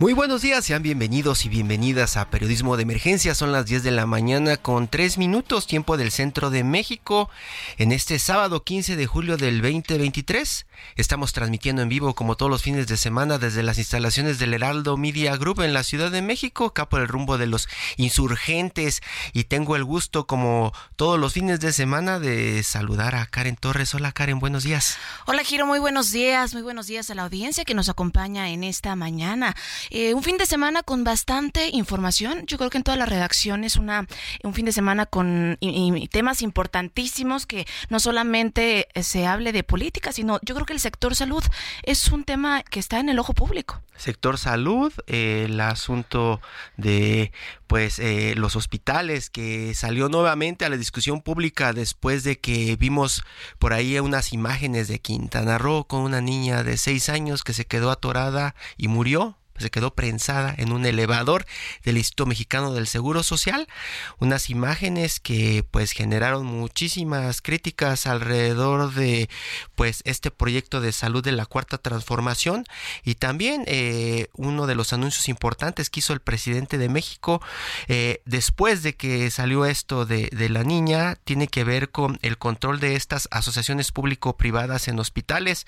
[0.00, 3.34] Muy buenos días, sean bienvenidos y bienvenidas a Periodismo de Emergencia.
[3.34, 7.28] Son las 10 de la mañana con 3 minutos, tiempo del centro de México.
[7.76, 10.64] En este sábado 15 de julio del 2023,
[10.96, 14.96] estamos transmitiendo en vivo como todos los fines de semana desde las instalaciones del Heraldo
[14.96, 19.02] Media Group en la Ciudad de México, acá por el rumbo de los insurgentes.
[19.34, 23.94] Y tengo el gusto, como todos los fines de semana, de saludar a Karen Torres.
[23.94, 24.96] Hola Karen, buenos días.
[25.26, 28.64] Hola Giro, muy buenos días, muy buenos días a la audiencia que nos acompaña en
[28.64, 29.54] esta mañana.
[29.90, 32.46] Eh, un fin de semana con bastante información.
[32.46, 34.06] Yo creo que en toda la redacción es una,
[34.44, 35.58] un fin de semana con
[36.10, 41.14] temas importantísimos que no solamente se hable de política, sino yo creo que el sector
[41.14, 41.42] salud
[41.82, 43.82] es un tema que está en el ojo público.
[43.96, 46.40] Sector salud, el asunto
[46.76, 47.32] de
[47.66, 53.22] pues eh, los hospitales que salió nuevamente a la discusión pública después de que vimos
[53.58, 57.66] por ahí unas imágenes de Quintana Roo con una niña de seis años que se
[57.66, 61.46] quedó atorada y murió se quedó prensada en un elevador
[61.84, 63.66] del Instituto Mexicano del Seguro Social,
[64.18, 69.28] unas imágenes que pues generaron muchísimas críticas alrededor de
[69.74, 72.64] pues este proyecto de salud de la cuarta transformación.
[73.04, 77.40] Y también eh, uno de los anuncios importantes que hizo el presidente de México
[77.88, 82.80] eh, después de que salió esto de, la niña tiene que ver con el control
[82.80, 85.66] de estas asociaciones público-privadas en hospitales.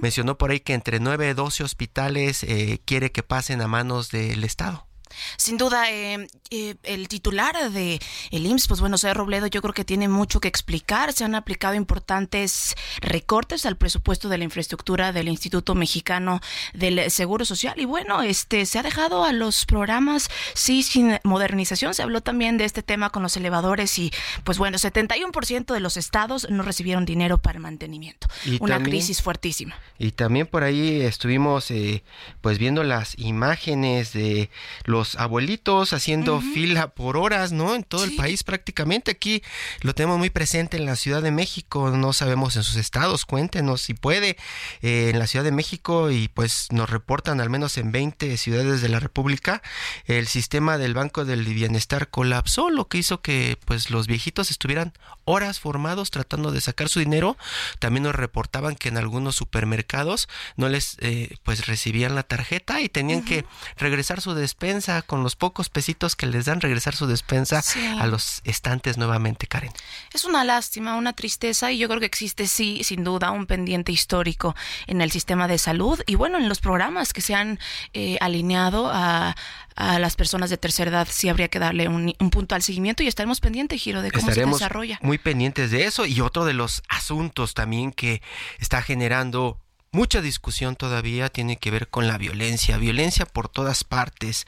[0.00, 4.10] Mencionó por ahí que entre 9 y 12 hospitales eh, quiere que pasen a manos
[4.10, 4.91] del Estado.
[5.36, 8.00] Sin duda, eh, eh, el titular de
[8.30, 11.12] el IMSS, pues bueno, José Robledo, yo creo que tiene mucho que explicar.
[11.12, 16.40] Se han aplicado importantes recortes al presupuesto de la infraestructura del Instituto Mexicano
[16.72, 21.94] del Seguro Social y bueno, este se ha dejado a los programas sí sin modernización.
[21.94, 24.12] Se habló también de este tema con los elevadores y
[24.44, 28.28] pues bueno, 71% de los estados no recibieron dinero para el mantenimiento.
[28.60, 29.76] Una crisis fuertísima.
[29.98, 32.02] Y también por ahí estuvimos eh,
[32.40, 34.50] pues viendo las imágenes de
[34.84, 37.74] los abuelitos haciendo fila por horas, ¿no?
[37.74, 39.10] En todo el país prácticamente.
[39.10, 39.42] Aquí
[39.80, 43.82] lo tenemos muy presente en la Ciudad de México, no sabemos en sus estados, cuéntenos
[43.82, 44.36] si puede.
[44.80, 48.80] Eh, en la Ciudad de México y pues nos reportan al menos en 20 ciudades
[48.80, 49.62] de la República,
[50.06, 54.92] el sistema del Banco del Bienestar colapsó, lo que hizo que pues los viejitos estuvieran
[55.24, 57.36] horas formados tratando de sacar su dinero.
[57.78, 62.88] También nos reportaban que en algunos supermercados no les eh, pues recibían la tarjeta y
[62.88, 63.44] tenían que
[63.76, 67.62] regresar su despensa con los pocos pesitos que les dan regresar su despensa
[67.98, 69.72] a los estantes nuevamente, Karen.
[70.12, 73.92] Es una lástima, una tristeza y yo creo que existe sí, sin duda, un pendiente
[73.92, 74.54] histórico
[74.86, 77.58] en el sistema de salud y bueno, en los programas que se han
[77.94, 79.34] eh, alineado a,
[79.74, 83.40] las personas de tercera edad sí habría que darle un, punto al seguimiento y estaremos
[83.40, 84.98] pendientes, Giro, de cómo se desarrolla.
[85.00, 88.20] Muy pendientes de eso y otro de los asuntos también que
[88.58, 89.61] está generando
[89.94, 94.46] Mucha discusión todavía tiene que ver con la violencia, violencia por todas partes.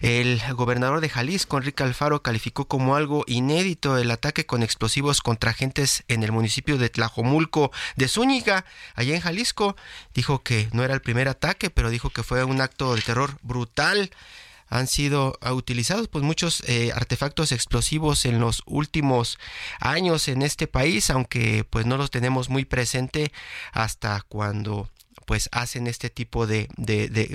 [0.00, 5.50] El gobernador de Jalisco, Enrique Alfaro, calificó como algo inédito el ataque con explosivos contra
[5.50, 8.64] agentes en el municipio de Tlajomulco de Zúñiga,
[8.94, 9.76] allá en Jalisco.
[10.14, 13.36] Dijo que no era el primer ataque, pero dijo que fue un acto de terror
[13.42, 14.10] brutal
[14.68, 19.38] han sido utilizados pues muchos eh, artefactos explosivos en los últimos
[19.80, 23.32] años en este país aunque pues no los tenemos muy presente
[23.72, 24.90] hasta cuando
[25.26, 26.68] pues hacen este tipo de,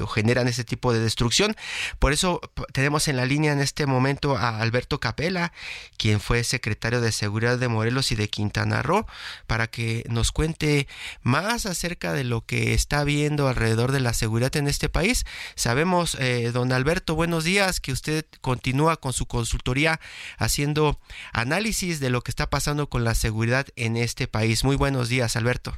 [0.01, 1.55] o generan este tipo de destrucción.
[1.99, 2.41] Por eso
[2.73, 5.51] tenemos en la línea en este momento a Alberto Capela,
[5.97, 9.05] quien fue secretario de Seguridad de Morelos y de Quintana Roo,
[9.45, 10.87] para que nos cuente
[11.21, 15.25] más acerca de lo que está viendo alrededor de la seguridad en este país.
[15.55, 19.99] Sabemos, eh, don Alberto, buenos días, que usted continúa con su consultoría
[20.37, 20.99] haciendo
[21.33, 24.63] análisis de lo que está pasando con la seguridad en este país.
[24.63, 25.77] Muy buenos días, Alberto.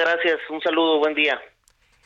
[0.00, 1.40] Gracias, un saludo, buen día.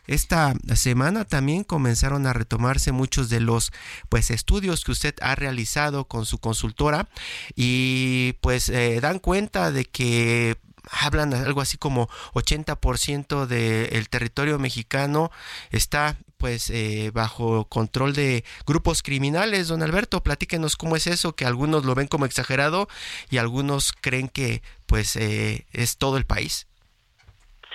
[0.07, 3.73] esta semana también comenzaron a retomarse muchos de los
[4.09, 7.09] pues estudios que usted ha realizado con su consultora
[7.55, 10.57] y pues eh, dan cuenta de que
[10.91, 15.31] hablan algo así como 80% del territorio mexicano
[15.71, 19.69] está pues eh, bajo control de grupos criminales.
[19.69, 22.89] Don Alberto, platíquenos cómo es eso, que algunos lo ven como exagerado
[23.29, 26.69] y algunos creen que pues eh, es todo el país.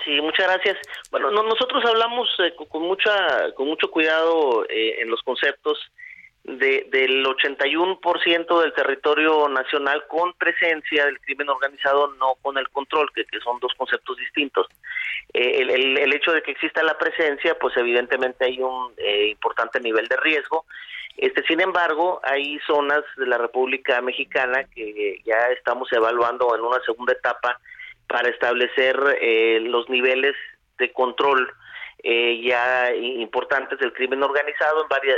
[0.04, 0.78] Sí, muchas gracias.
[1.10, 5.78] Bueno, nosotros hablamos eh, con mucha, con mucho cuidado en los conceptos
[6.44, 13.10] de, del 81% del territorio nacional con presencia del crimen organizado, no con el control,
[13.14, 14.66] que, son dos conceptos distintos.
[15.32, 20.06] Eh, el, hecho de que exista la presencia, pues evidentemente hay un eh, importante nivel
[20.06, 20.66] de riesgo.
[21.16, 26.80] Este, sin embargo, hay zonas de la República Mexicana que ya estamos evaluando en una
[26.80, 27.58] segunda etapa
[28.08, 30.34] para establecer eh, los niveles
[30.78, 31.52] de control
[32.02, 35.16] eh, ya importantes del crimen organizado en, varias,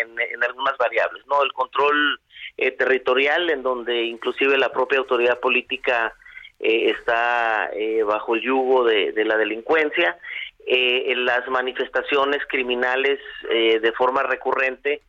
[0.00, 1.42] en, en, algunas variables, ¿no?
[1.42, 2.18] El control
[2.56, 6.14] eh, territorial, en donde inclusive la propia autoridad política
[6.60, 10.18] eh, está eh, bajo el yugo de, de la delincuencia,
[10.64, 13.18] en las manifestaciones criminales
[13.50, 15.02] de forma recurrente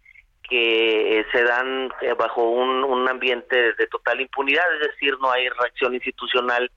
[0.47, 5.93] que se dan bajo un, un ambiente de total impunidad, es decir, no hay reacción
[5.93, 6.69] institucional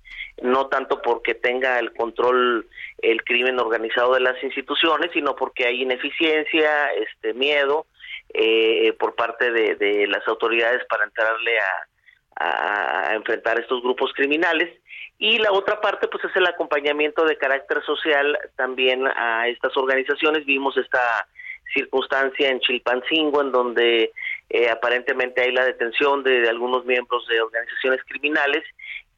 [0.43, 2.67] no tanto porque tenga el control
[2.99, 7.87] el crimen organizado de las instituciones, sino porque hay ineficiencia, este miedo
[8.35, 14.79] eh, por parte de, de, las autoridades para entrarle a, a, enfrentar estos grupos criminales.
[15.19, 20.45] Y la otra parte, pues, es el acompañamiento de carácter social también a estas organizaciones.
[20.45, 21.27] Vimos esta
[21.77, 24.13] circunstancia en Chilpancingo, en donde
[24.49, 28.65] eh, aparentemente hay la detención de, algunos miembros de organizaciones criminales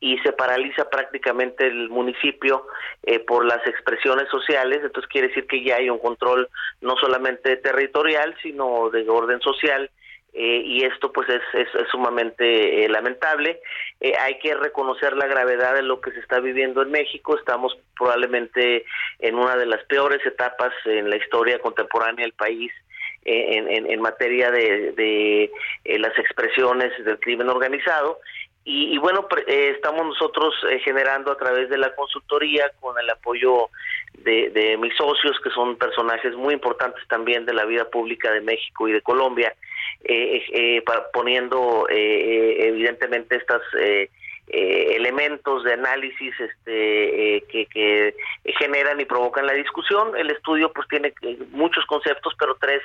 [0.01, 2.67] y se paraliza prácticamente el municipio
[3.03, 6.49] eh, por las expresiones sociales, entonces quiere decir que ya hay un control
[6.81, 9.91] no solamente territorial, sino de orden social,
[10.33, 13.61] eh, y esto pues es, es, es sumamente eh, lamentable.
[14.01, 17.77] Eh, hay que reconocer la gravedad de lo que se está viviendo en México, estamos
[17.97, 18.85] probablemente
[19.19, 22.73] en una de las peores etapas en la historia contemporánea del país
[23.25, 28.21] en, en, en materia de, de las expresiones del crimen organizado
[28.71, 33.71] y, bueno, eh, estamos nosotros eh, generando a través de la consultoría, con el apoyo
[34.13, 38.43] de, de, mis socios, que son personajes muy importantes también de la vida pública de
[38.43, 39.78] México y de Colombia, eh, eh
[41.13, 43.63] poniendo evidentemente estas
[44.47, 48.15] elementos de análisis este, que, que
[48.59, 50.17] generan y provocan la discusión.
[50.17, 51.13] El estudio pues tiene
[51.51, 52.81] muchos conceptos, pero tres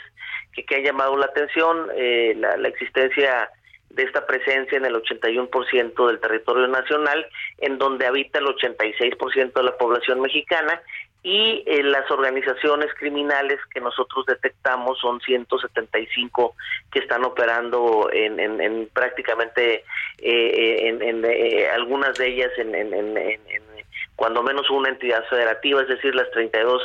[0.53, 1.87] que, que han llamado la atención,
[2.35, 3.49] la, la existencia
[3.93, 7.25] de esta presencia en el 81% del territorio nacional,
[7.59, 10.81] en donde habita el 86% de la población mexicana
[11.23, 16.55] y eh, las organizaciones criminales que nosotros detectamos son 175
[16.91, 19.85] que están operando en, en, en prácticamente
[20.19, 23.72] eh, en, en eh, algunas de ellas en, en
[24.15, 26.81] cuando menos una entidad federativa, es decir, las 32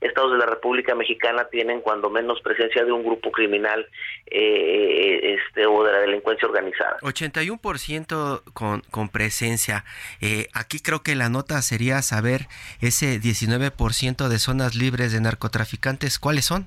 [0.00, 3.86] estados de la República Mexicana tienen cuando menos presencia de un grupo criminal
[4.26, 6.98] eh, este, o de la delincuencia organizada.
[7.02, 9.84] 81% con, con presencia.
[10.20, 12.42] Eh, aquí creo que la nota sería saber
[12.80, 16.66] ese 19% de zonas libres de narcotraficantes, ¿cuáles son?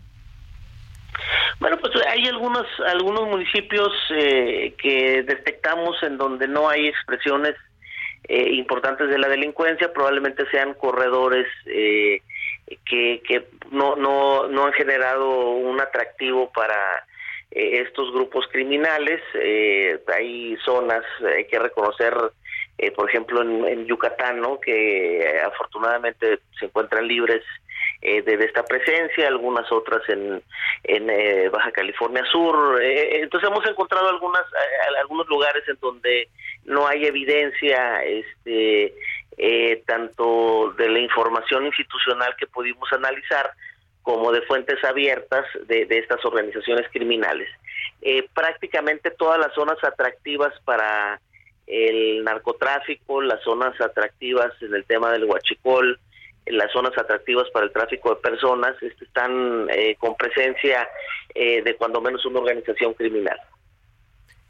[1.60, 7.56] Bueno, pues hay algunos algunos municipios eh, que detectamos en donde no hay expresiones
[8.27, 12.22] eh, importantes de la delincuencia, probablemente sean corredores eh,
[12.86, 16.75] que, no, no, no han generado un atractivo para
[17.51, 19.22] eh, estos grupos criminales.
[19.36, 21.03] Eh, hay zonas,
[21.36, 22.13] hay que reconocer,
[22.77, 24.60] eh, por ejemplo, en, en Yucatán, ¿no?
[24.60, 27.44] que afortunadamente se encuentran libres
[28.02, 30.42] eh, de, esta presencia, algunas otras en,
[30.84, 32.82] en eh, Baja California Sur.
[32.82, 34.44] Eh, entonces hemos encontrado algunas
[35.00, 36.30] algunos lugares en donde
[36.66, 38.94] no hay evidencia este
[39.86, 43.52] tanto de la información institucional que pudimos analizar
[44.02, 47.50] como de fuentes abiertas de, de estas organizaciones criminales.
[48.34, 51.20] prácticamente todas las zonas atractivas para
[51.68, 56.00] el narcotráfico, las zonas atractivas en el tema del huachicol,
[56.48, 60.88] las zonas atractivas para el tráfico de personas este, están eh, con presencia
[61.34, 63.40] eh, de cuando menos una organización criminal.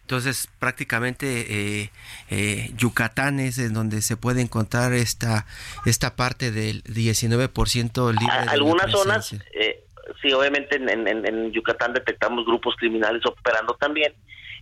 [0.06, 1.90] Entonces, prácticamente eh,
[2.30, 5.48] eh, Yucatán es en donde se puede encontrar esta
[5.88, 8.44] esta parte del 19% libre.
[8.44, 9.84] De Algunas zonas, eh,
[10.22, 14.14] sí, obviamente en, en, en, Yucatán detectamos grupos criminales operando también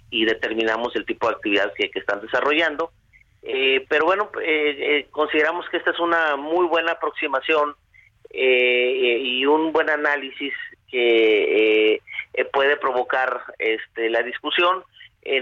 [0.10, 2.94] y determinamos el tipo de actividad que, que están desarrollando.
[3.46, 7.76] Eh, pero bueno, eh, eh, consideramos que esta es una muy buena aproximación
[8.36, 10.54] y un buen análisis
[10.90, 12.02] que
[12.52, 14.84] puede provocar este, la discusión,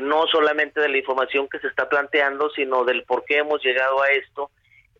[0.01, 4.01] no solamente de la información que se está planteando, sino del por qué hemos llegado
[4.01, 4.51] a esto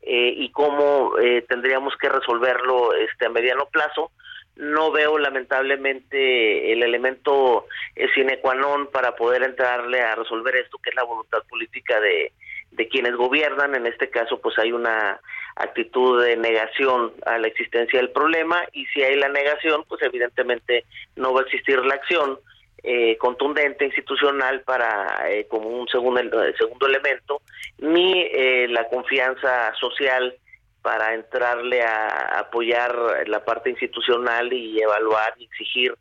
[0.02, 1.16] y cómo
[1.50, 4.12] tendríamos que resolverlo este, a mediano plazo.
[4.56, 10.78] No veo lamentablemente el elemento eh, sine qua non para poder entrarle a resolver esto,
[10.78, 12.32] que es la voluntad política de,
[12.72, 13.76] de quienes gobiernan.
[13.76, 15.20] En este caso, pues hay una
[15.56, 20.86] actitud de negación a la existencia del problema y si hay la negación, pues evidentemente
[21.16, 22.40] no va a existir la acción
[22.84, 26.20] eh, contundente institucional para eh, como un segundo
[26.58, 27.42] segundo elemento
[27.78, 28.28] ni
[28.70, 30.36] la confianza social
[30.82, 35.94] para entrarle a apoyar la parte institucional y evaluar y exigir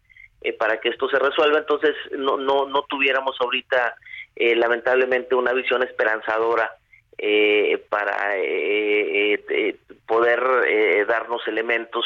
[0.42, 1.58] eh, para que esto se resuelva.
[1.58, 3.94] Entonces, no, no, no tuviéramos ahorita,
[4.36, 6.70] eh, lamentablemente, una visión esperanzadora
[7.18, 8.16] eh, para
[10.06, 12.04] poder darnos elementos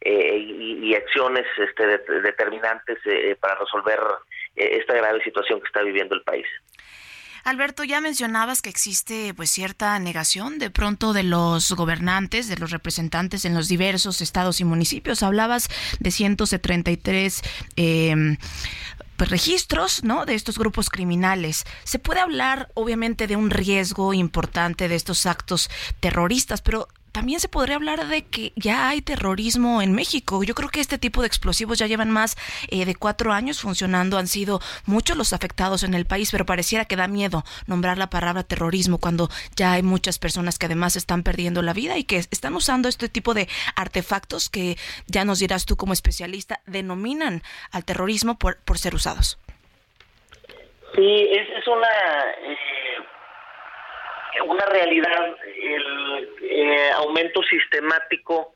[0.00, 1.86] y, y, acciones este,
[2.20, 2.98] determinantes
[3.40, 4.00] para resolver
[4.56, 6.46] esta grave situación que está viviendo el país.
[7.44, 12.70] Alberto, ya mencionabas que existe pues cierta negación de pronto de los gobernantes, de los
[12.70, 15.22] representantes en los diversos estados y municipios.
[15.22, 15.68] Hablabas
[16.00, 17.42] de 133
[17.76, 18.14] eh,
[19.16, 20.26] pues, registros, ¿no?
[20.26, 21.64] De estos grupos criminales.
[21.84, 27.48] Se puede hablar, obviamente, de un riesgo importante de estos actos terroristas, pero también se
[27.48, 30.42] podría hablar de que ya hay terrorismo en México.
[30.42, 32.36] Yo creo que este tipo de explosivos ya llevan más
[32.68, 34.18] eh, de cuatro años funcionando.
[34.18, 38.10] Han sido muchos los afectados en el país, pero pareciera que da miedo nombrar la
[38.10, 42.16] palabra terrorismo cuando ya hay muchas personas que además están perdiendo la vida y que
[42.16, 47.84] están usando este tipo de artefactos que ya nos dirás tú como especialista denominan al
[47.84, 49.38] terrorismo por, por ser usados.
[50.96, 51.88] Sí, es, es una...
[52.42, 52.73] Eh,
[54.42, 58.54] una realidad el eh, aumento sistemático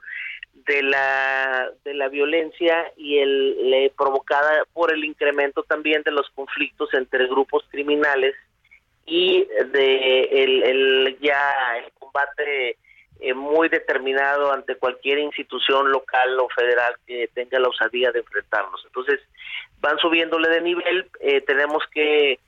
[0.67, 6.93] de la de la violencia y el provocada por el incremento también de los conflictos
[6.95, 8.35] entre grupos criminales
[9.07, 12.77] y de el, ya el combate
[13.21, 18.83] eh, muy determinado ante cualquier institución local o federal que tenga la osadía de enfrentarlos.
[18.85, 19.21] Entonces,
[19.81, 22.39] van subiéndole de nivel, eh, tenemos que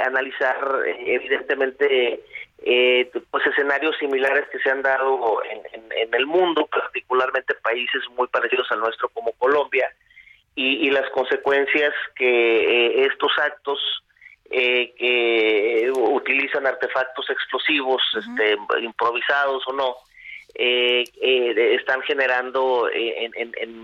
[0.00, 0.56] analizar
[0.86, 2.22] evidentemente
[2.68, 8.66] eh, pues escenarios similares que se han dado en, el mundo, particularmente países muy parecidos
[8.72, 9.88] al nuestro como Colombia,
[10.56, 13.78] y, las consecuencias que eh, estos actos
[14.50, 19.96] eh, que utilizan artefactos explosivos, este, improvisados o no,
[20.54, 21.04] eh,
[21.74, 23.32] están generando en,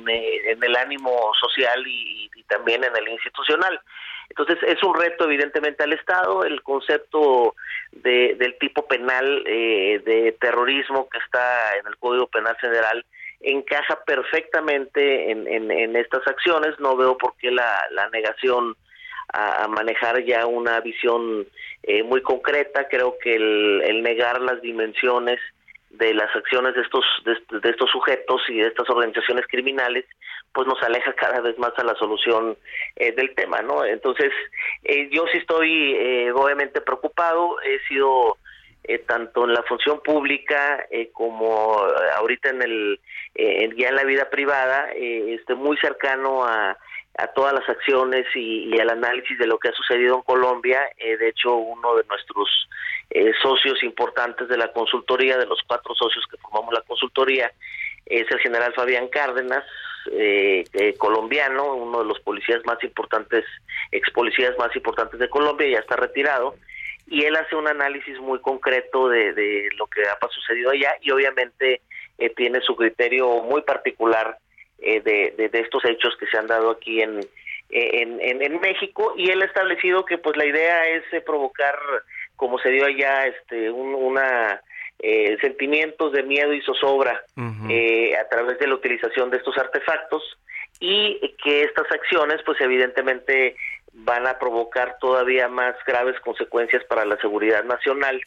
[0.08, 3.80] el ánimo social y, también en el institucional.
[4.28, 7.54] Entonces es un reto evidentemente al Estado, el concepto
[7.92, 13.04] de, del tipo penal eh, de terrorismo que está en el Código Penal Federal
[13.42, 18.76] encaja perfectamente en, estas acciones, no veo por qué la, la negación
[19.32, 21.46] a, manejar ya una visión
[21.82, 25.40] eh, muy concreta, creo que el, el negar las dimensiones
[25.92, 30.04] de las acciones de estos de, estos sujetos y de estas organizaciones criminales
[30.52, 32.56] pues nos aleja cada vez más a la solución
[32.96, 34.32] eh, del tema no entonces
[34.84, 38.38] eh, yo sí estoy eh, obviamente preocupado he sido
[39.06, 41.76] tanto en la función pública como
[42.16, 43.00] ahorita en el
[43.76, 46.76] ya en la vida privada estoy muy cercano a
[47.18, 50.80] a todas las acciones y, al análisis de lo que ha sucedido en Colombia.
[50.96, 52.48] Eh, de hecho, uno de nuestros
[53.14, 57.52] eh, socios importantes de la consultoría, de los cuatro socios que formamos la consultoría,
[58.06, 59.64] es el general Fabián Cárdenas,
[60.10, 60.64] eh,
[60.98, 63.44] colombiano, uno de los policías más importantes,
[63.92, 66.56] ex policías más importantes de Colombia, ya está retirado,
[67.06, 71.10] y él hace un análisis muy concreto de, de lo que ha sucedido allá y
[71.10, 71.82] obviamente
[72.36, 74.38] tiene su criterio muy particular
[74.84, 77.20] eh, de, de, estos hechos que se han dado aquí en,
[78.60, 81.78] México y él ha establecido que pues la idea es eh, provocar
[82.42, 84.60] como se dio allá este un, una
[84.98, 90.22] eh, sentimientos de miedo y zozobra a través de la utilización de estos artefactos
[90.80, 93.54] y que estas acciones pues evidentemente
[93.92, 98.20] van a provocar todavía más graves consecuencias para la seguridad nacional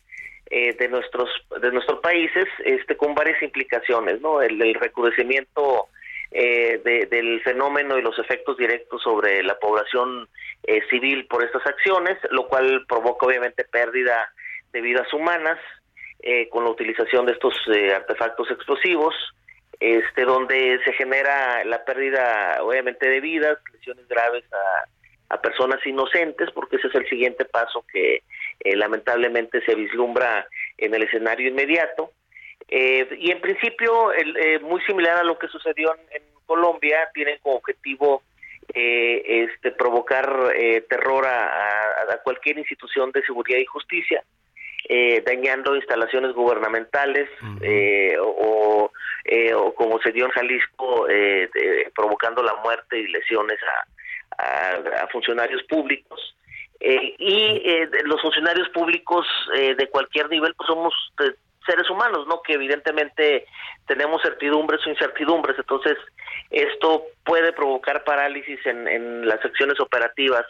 [0.50, 1.30] de nuestros
[1.62, 5.90] de nuestros países este con varias implicaciones no el, el recrudecimiento
[6.32, 10.28] eh, del fenómeno y los efectos directos sobre la población
[10.64, 14.34] eh, civil por estas acciones, lo cual provoca obviamente pérdida
[14.74, 15.58] de vidas humanas
[16.20, 17.54] eh, con la utilización de estos
[17.96, 19.14] artefactos explosivos,
[19.80, 26.50] este, donde se genera la pérdida obviamente de vidas, lesiones graves a, a personas inocentes,
[26.52, 28.24] porque ese es el siguiente paso que
[28.64, 32.12] lamentablemente se vislumbra en el escenario inmediato
[32.70, 34.12] y en principio,
[34.62, 38.22] muy similar a lo que sucedió en, Colombia, tienen como objetivo
[38.68, 40.54] este, provocar
[40.88, 44.24] terror a, cualquier institución de seguridad y justicia.
[45.26, 47.30] dañando instalaciones gubernamentales
[48.22, 48.92] o,
[49.76, 51.08] como se dio en Jalisco,
[51.96, 53.58] provocando la muerte y lesiones
[54.38, 56.36] a funcionarios públicos.
[56.80, 60.94] Eh, y eh, los funcionarios públicos eh, de cualquier nivel pues somos
[61.66, 62.42] seres humanos, ¿no?
[62.42, 63.46] Que evidentemente
[63.88, 65.98] tenemos certidumbres o incertidumbres, entonces
[66.52, 70.46] esto puede provocar parálisis en, en las acciones operativas.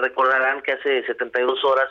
[0.00, 1.88] recordarán que hace 72 horas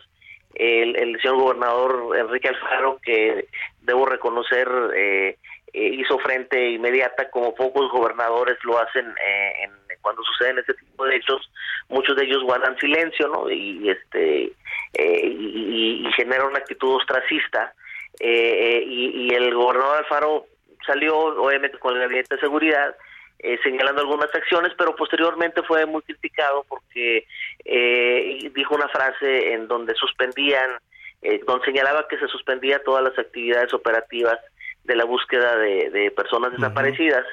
[0.56, 3.48] el, el señor gobernador Enrique Alfaro, que
[3.82, 4.68] debo reconocer
[5.74, 9.06] hizo frente inmediata como pocos gobernadores lo hacen
[9.64, 9.72] en
[10.04, 11.50] cuando suceden este tipo de hechos,
[11.90, 13.50] muchos de ellos guardan silencio, ¿no?
[13.50, 14.52] Y este
[14.94, 17.74] eh, y, genera una actitud ostracista.
[18.20, 20.46] Eh, eh, y, el gobernador Alfaro
[20.86, 22.96] salió, obviamente, con el gabinete de seguridad,
[23.62, 27.28] señalando algunas acciones, pero posteriormente fue muy criticado porque
[28.56, 30.78] dijo una frase en donde suspendían,
[31.46, 34.40] donde señalaba que se suspendía todas las actividades operativas
[34.86, 37.26] de la búsqueda de, personas desaparecidas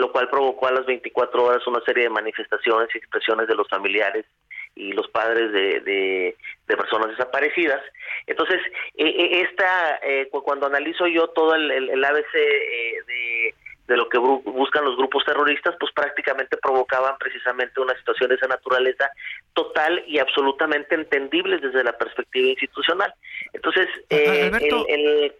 [0.00, 3.68] lo cual provocó a las 24 horas una serie de manifestaciones y expresiones de los
[3.68, 4.26] familiares
[4.74, 7.82] y los padres de, de, personas desaparecidas.
[8.26, 8.60] Entonces,
[8.96, 13.54] eh, eh, esta, eh, cuando analizo yo todo el, el, ABC de
[13.90, 18.46] de lo que buscan los grupos terroristas, pues prácticamente provocaban precisamente una situación de esa
[18.46, 19.10] naturaleza
[19.52, 23.12] total y absolutamente entendible desde la perspectiva institucional.
[23.52, 24.86] Entonces, eh, Alberto,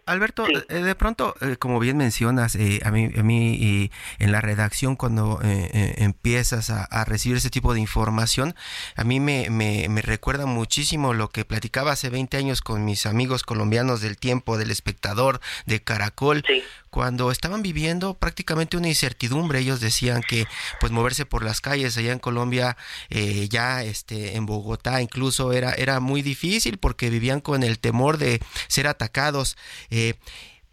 [0.05, 3.89] Alberto eh, de pronto, eh, como bien mencionas, a mí, a mí
[4.19, 8.53] en la redacción cuando empiezas a, recibir ese tipo de información,
[8.97, 13.05] a mí me, me, me recuerda muchísimo lo que platicaba hace 20 años con mis
[13.05, 16.43] amigos colombianos del tiempo, del espectador, de Caracol.
[16.45, 19.59] Sí cuando estaban viviendo prácticamente una incertidumbre.
[19.59, 20.45] Ellos decían que
[20.79, 22.77] pues moverse por las calles allá en Colombia,
[23.09, 28.17] eh, ya este, en Bogotá incluso era, era muy difícil porque vivían con el temor
[28.17, 29.57] de ser atacados.
[29.89, 30.15] Eh,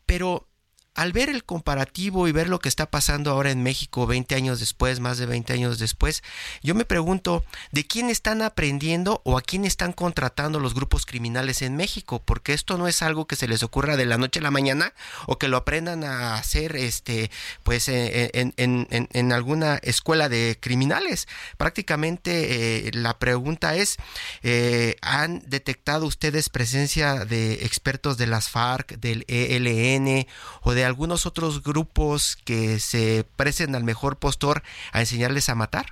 [0.07, 0.48] pero
[0.99, 4.59] al ver el comparativo y ver lo que está pasando ahora en México 20 años
[4.59, 6.25] después, más de 20 años después,
[6.61, 11.63] yo me pregunto de quién están aprendiendo o a quién están contratando los grupos criminales
[11.63, 14.43] en México, porque esto no es algo que se les ocurra de la noche a
[14.43, 14.93] la mañana
[15.27, 17.31] o que lo aprendan a hacer este
[17.63, 21.29] pues eh, eh, en, alguna escuela de criminales.
[21.59, 23.99] Prácticamente eh, la pregunta es,
[25.03, 30.27] ¿han detectado ustedes presencia de expertos de las FARC, del ELN
[30.63, 35.87] o de algunos otros grupos que se presten al mejor postor a enseñarles a matar?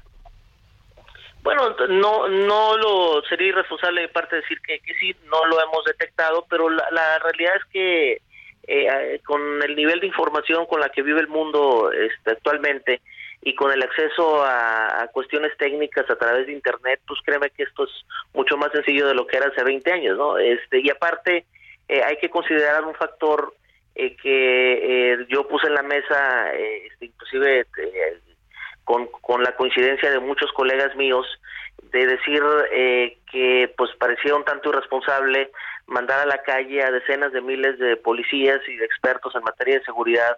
[1.46, 5.84] Bueno, no no lo sería irresponsable de parte decir que, que sí, no lo hemos
[5.84, 8.20] detectado, pero la, realidad es que
[8.66, 13.00] eh, con el nivel de información con la que vive el mundo este, actualmente
[13.42, 17.84] y con el acceso a, cuestiones técnicas a través de internet, pues créeme que esto
[17.84, 17.90] es
[18.34, 20.38] mucho más sencillo de lo que era hace 20 años, ¿no?
[20.38, 21.44] Este y aparte
[21.88, 23.54] eh, hay que considerar un factor
[23.98, 27.66] eh, que eh, yo puse en la mesa, eh, este, inclusive
[28.84, 31.26] con, con la coincidencia de muchos colegas míos,
[31.90, 32.42] de decir
[33.30, 35.50] que pues parecía un tanto irresponsable
[35.86, 39.78] mandar a la calle a decenas de miles de policías y de expertos en materia
[39.78, 40.36] de seguridad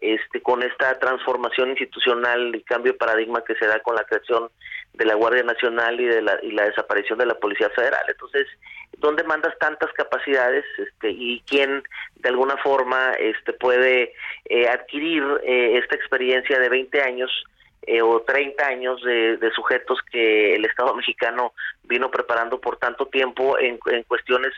[0.00, 4.50] este, con esta transformación institucional y cambio de paradigma que se da con la creación
[4.94, 8.04] de la Guardia Nacional y de la, y la desaparición de la Policía Federal.
[8.08, 8.46] Entonces,
[8.98, 11.82] ¿dónde mandas tantas capacidades este, y quién
[12.16, 14.12] de alguna forma este, puede
[14.44, 17.30] eh, adquirir eh, esta experiencia de 20 años
[17.86, 23.06] eh, o 30 años de, de, sujetos que el Estado mexicano vino preparando por tanto
[23.06, 24.52] tiempo en, en cuestiones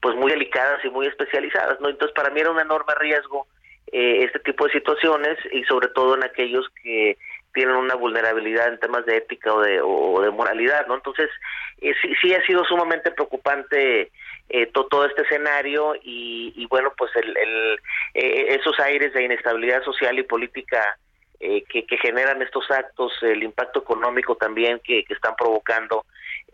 [0.00, 1.88] pues muy delicadas y muy especializadas, ¿no?
[1.88, 3.46] Entonces, para mí era un enorme riesgo
[3.90, 7.16] eh, este tipo de situaciones y sobre todo en aquellos que
[7.54, 10.94] tienen una vulnerabilidad en temas de ética o de, o de moralidad, ¿no?
[10.94, 11.28] Entonces,
[11.80, 14.10] eh, sí, sí ha sido sumamente preocupante
[14.48, 17.80] eh, todo este escenario y, bueno, pues el, el
[18.14, 20.98] esos aires de inestabilidad social y política
[21.38, 26.04] que, que, generan estos actos, el impacto económico también que están provocando,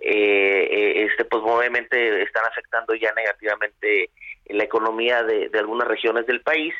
[0.07, 4.11] este pues obviamente están afectando ya negativamente
[4.49, 6.75] la economía de, algunas regiones del país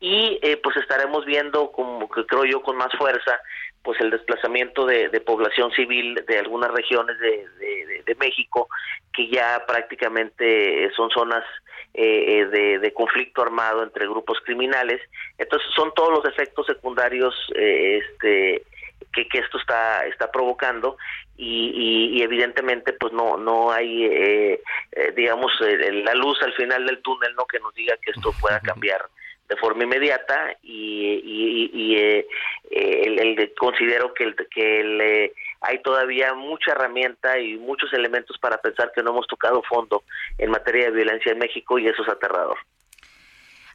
[0.00, 3.40] y eh, pues estaremos viendo como que creo yo con más fuerza
[3.82, 7.46] pues el desplazamiento de, población civil de algunas regiones de,
[8.18, 8.68] México
[9.14, 11.44] que ya prácticamente son zonas
[11.94, 15.00] eh, eh, de, conflicto armado entre grupos criminales.
[15.38, 18.64] Entonces son todos los efectos secundarios este
[19.12, 20.96] que, esto está está provocando
[21.36, 27.00] y, y, evidentemente pues no no hay eh, eh, digamos la luz al final del
[27.02, 29.08] túnel no que nos diga que esto pueda cambiar
[29.48, 32.26] de forma inmediata y, y, eh,
[32.70, 38.92] el, considero que el, que el, hay todavía mucha herramienta y muchos elementos para pensar
[38.94, 40.02] que no hemos tocado fondo
[40.36, 42.58] en materia de violencia en México y eso es aterrador.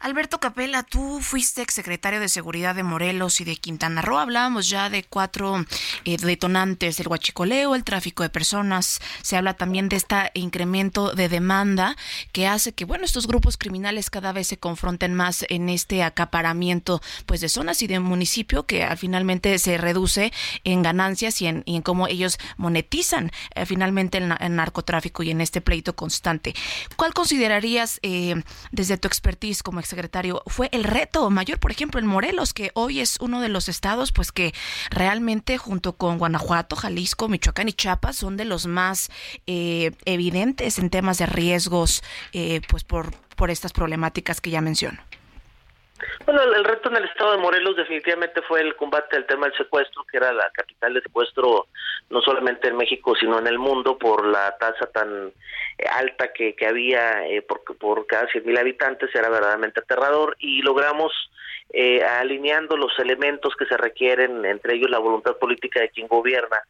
[0.04, 4.18] Alberto Capella, tú fuiste exsecretario de Seguridad de Morelos y de Quintana Roo.
[4.18, 5.66] Hablábamos ya de cuatro
[6.04, 9.00] eh, detonantes del huachicoleo, el tráfico de personas.
[9.22, 11.96] Se habla también de este incremento de demanda
[12.34, 17.02] que hace que, bueno, estos grupos criminales cada vez se confronten más en este acaparamiento
[17.26, 20.34] pues de zonas y de municipio que finalmente se reduce
[20.66, 25.96] en ganancias y en, cómo ellos monetizan eh, finalmente el, narcotráfico y en este pleito
[25.96, 26.54] constante.
[26.98, 32.08] ¿Cuál considerarías eh, desde tu expertise como secretario, fue el reto mayor, por ejemplo, en
[32.08, 34.54] Morelos, que hoy es uno de los estados, pues que
[34.90, 39.10] realmente junto con Guanajuato, Jalisco, Michoacán y Chiapas son de los más
[39.48, 42.04] eh, evidentes en temas de riesgos,
[42.34, 45.00] eh, pues por, por estas problemáticas que ya menciono.
[46.26, 49.58] Bueno, el reto en el estado de Morelos definitivamente fue el combate al tema del
[49.58, 51.68] secuestro, que era la capital de secuestro
[52.14, 55.32] no solamente en México, sino en el mundo, por la tasa tan
[55.78, 60.36] eh, alta que, que había eh, por, por cada 100.000 habitantes, era verdaderamente aterrador.
[60.40, 61.12] Y logramos,
[61.72, 66.62] eh, alineando los elementos que se requieren, entre ellos la voluntad política de quien gobierna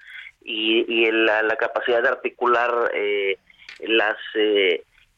[0.41, 3.37] y, y la, la, capacidad de articular eh,
[3.81, 4.15] las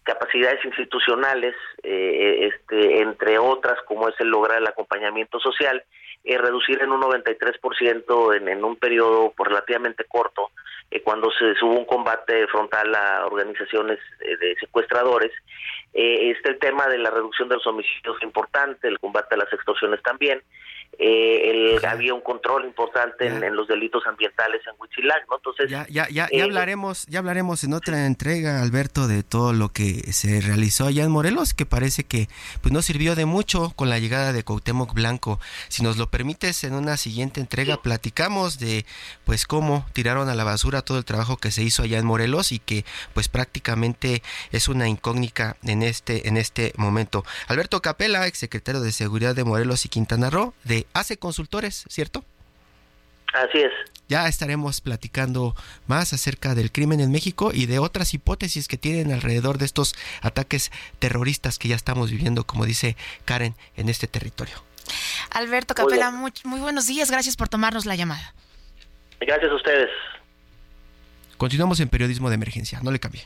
[0.03, 5.83] capacidades institucionales, este, entre otras, como es el lograr el acompañamiento social,
[6.25, 10.49] eh, reducir en un 93% en, en un periodo relativamente corto,
[10.91, 15.31] eh, cuando se hubo un combate frontal a organizaciones eh, de secuestradores.
[15.93, 19.53] Eh, este el tema de la reducción de los homicidios importante, el combate a las
[19.53, 20.41] extorsiones también,
[20.97, 25.37] eh, el, había un control importante en, los delitos ambientales en Huitzilac, ¿no?
[25.37, 29.53] Entonces ya ya ya, ya eh, hablaremos ya hablaremos en otra entrega, Alberto, de todo
[29.53, 32.27] lo que se realizó allá en Morelos, que parece que
[32.61, 35.39] pues no sirvió de mucho con la llegada de Cuauhtémoc Blanco.
[35.67, 38.85] Si nos lo permites en una siguiente entrega platicamos de
[39.25, 42.51] pues cómo tiraron a la basura todo el trabajo que se hizo allá en Morelos
[42.51, 47.25] y que pues prácticamente es una incógnita en este en este momento.
[47.47, 52.23] Alberto Capela, exsecretario de Seguridad de Morelos y Quintana Roo, de Hace Consultores, ¿cierto?
[53.33, 53.71] Así es.
[54.07, 55.55] Ya estaremos platicando
[55.87, 59.95] más acerca del crimen en México y de otras hipótesis que tienen alrededor de estos
[60.21, 62.95] ataques terroristas que ya estamos viviendo, como dice
[63.25, 64.55] Karen, en este territorio.
[65.31, 68.33] Alberto Capela, muy, muy buenos días, gracias por tomarnos la llamada.
[69.19, 69.89] Gracias a ustedes.
[71.37, 73.25] Continuamos en periodismo de emergencia, no le cambie.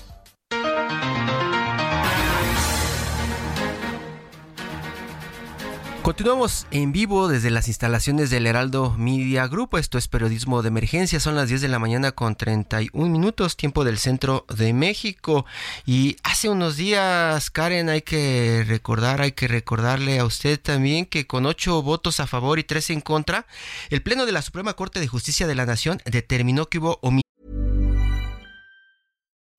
[6.11, 9.77] Continuamos en vivo desde las instalaciones del Heraldo Media Group.
[9.77, 11.21] Esto es periodismo de emergencia.
[11.21, 15.45] Son las 10 de la mañana con 31 minutos, tiempo del centro de México.
[15.85, 21.27] Y hace unos días, Karen, hay que recordar, hay que recordarle a usted también que
[21.27, 23.47] con ocho votos a favor y tres en contra,
[23.89, 26.99] el Pleno de la Suprema Corte de Justicia de la Nación determinó que hubo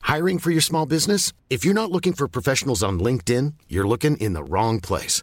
[0.02, 1.32] Hiring for your small business?
[1.48, 5.22] If you're not looking for professionals on LinkedIn, you're looking in the wrong place.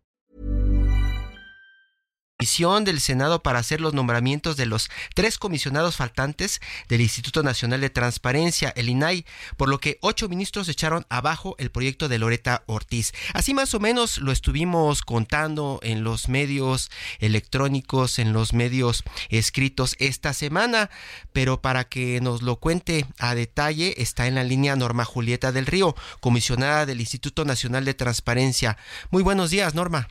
[2.41, 7.91] Del Senado para hacer los nombramientos de los tres comisionados faltantes del Instituto Nacional de
[7.91, 9.27] Transparencia, el INAI,
[9.57, 13.13] por lo que ocho ministros echaron abajo el proyecto de Loreta Ortiz.
[13.35, 19.95] Así más o menos lo estuvimos contando en los medios electrónicos, en los medios escritos
[19.99, 20.89] esta semana,
[21.33, 25.67] pero para que nos lo cuente a detalle está en la línea Norma Julieta del
[25.67, 28.77] Río, comisionada del Instituto Nacional de Transparencia.
[29.11, 30.07] Muy buenos días, Norma.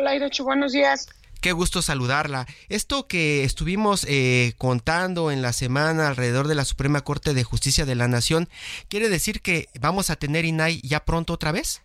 [0.00, 1.10] Hola, buenos días.
[1.42, 2.46] Qué gusto saludarla.
[2.70, 7.84] Esto que estuvimos eh, contando en la semana alrededor de la Suprema Corte de Justicia
[7.84, 8.48] de la Nación,
[8.88, 11.82] ¿quiere decir que vamos a tener INAI ya pronto otra vez?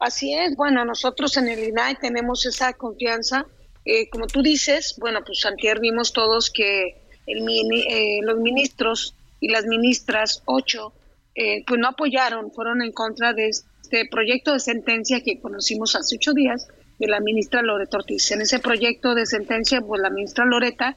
[0.00, 3.46] Así es, bueno, nosotros en el INAI tenemos esa confianza.
[3.84, 9.50] Eh, como tú dices, bueno, pues antier vimos todos que el, eh, los ministros y
[9.50, 10.92] las ministras, ocho,
[11.32, 13.50] pues no apoyaron, fueron en contra de
[13.90, 18.30] este proyecto de sentencia que conocimos hace ocho días de la ministra Loreta Ortiz.
[18.30, 20.96] En ese proyecto de sentencia, pues la ministra Loreta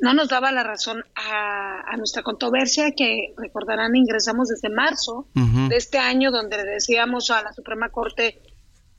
[0.00, 5.98] no nos daba la razón a, nuestra controversia que recordarán ingresamos desde marzo de este
[5.98, 8.40] año donde decíamos a la Suprema Corte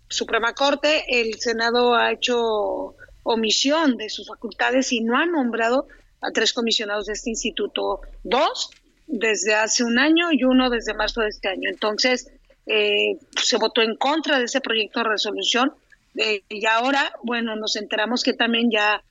[0.10, 5.88] Suprema Corte el Senado ha hecho omisión de sus facultades y no ha nombrado
[6.20, 8.02] a tres comisionados de este instituto.
[8.24, 8.72] Dos
[9.08, 11.70] desde hace un año y uno desde marzo de este año.
[11.70, 12.28] Entonces
[12.70, 15.74] eh, se votó en contra de ese proyecto de resolución
[16.16, 19.04] eh, y ahora, bueno, nos enteramos que también ya,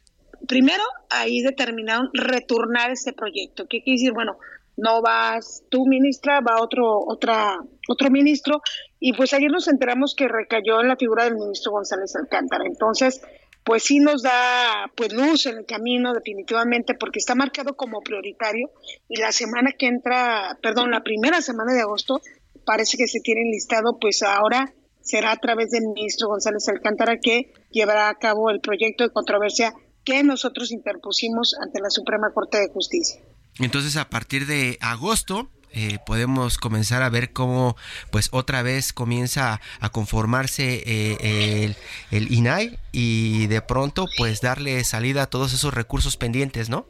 [0.46, 3.66] primero, ahí determinaron retornar este proyecto.
[3.68, 4.12] ¿Qué quiere decir?
[4.12, 4.38] Bueno,
[4.76, 8.62] no vas tú, ministra, va otro, otra, otro ministro,
[9.00, 12.64] y pues ayer nos enteramos que recayó en la figura del ministro González Alcántara.
[12.64, 13.20] Entonces,
[13.64, 18.70] pues sí nos da pues luz en el camino definitivamente porque está marcado como prioritario
[19.08, 22.20] y la semana que entra, perdón, la primera semana de agosto
[22.68, 27.50] parece que se tiene listado, pues ahora será a través del ministro González Alcántara que
[27.70, 29.72] llevará a cabo el proyecto de controversia
[30.04, 33.22] que nosotros interpusimos ante la Suprema Corte de Justicia.
[33.58, 37.74] Entonces, a partir de agosto, eh, podemos comenzar a ver cómo
[38.10, 41.76] pues otra vez comienza a conformarse eh, el,
[42.10, 46.86] el, INAI y de pronto pues darle salida a todos esos recursos pendientes, ¿no?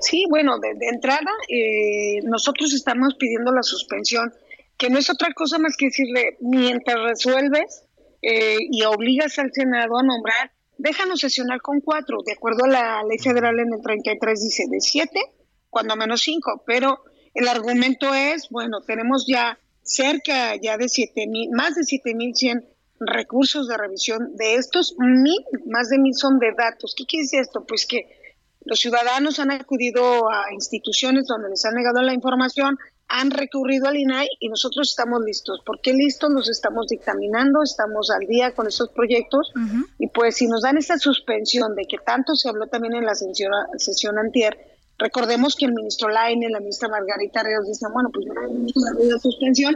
[0.00, 4.32] Sí, bueno, de, entrada, eh, nosotros estamos pidiendo la suspensión,
[4.76, 7.84] que no es otra cosa más que decirle, mientras resuelves
[8.22, 13.02] eh, y obligas al Senado a nombrar, déjanos sesionar con cuatro, de acuerdo a la
[13.04, 15.20] ley federal en el 33 dice de siete,
[15.68, 17.02] cuando menos cinco, pero
[17.34, 22.34] el argumento es, bueno, tenemos ya cerca ya de siete mil, más de siete mil
[22.34, 22.64] cien
[22.98, 26.94] recursos de revisión de estos mil, más de mil son de datos.
[26.96, 27.64] ¿Qué quiere decir esto?
[27.66, 28.19] Pues que
[28.64, 33.96] los ciudadanos han acudido a instituciones donde les han negado la información, han recurrido al
[33.96, 35.60] INAI y nosotros estamos listos.
[35.66, 36.30] ¿Por qué listos?
[36.30, 39.52] Nos estamos dictaminando, estamos al día con estos proyectos
[39.98, 43.14] y pues si nos dan esta suspensión de que tanto se habló también en la
[43.14, 44.56] sesión, sesión antier,
[44.96, 49.74] recordemos que el ministro Laine, la ministra Margarita Ríos dicen, bueno, pues no la suspensión,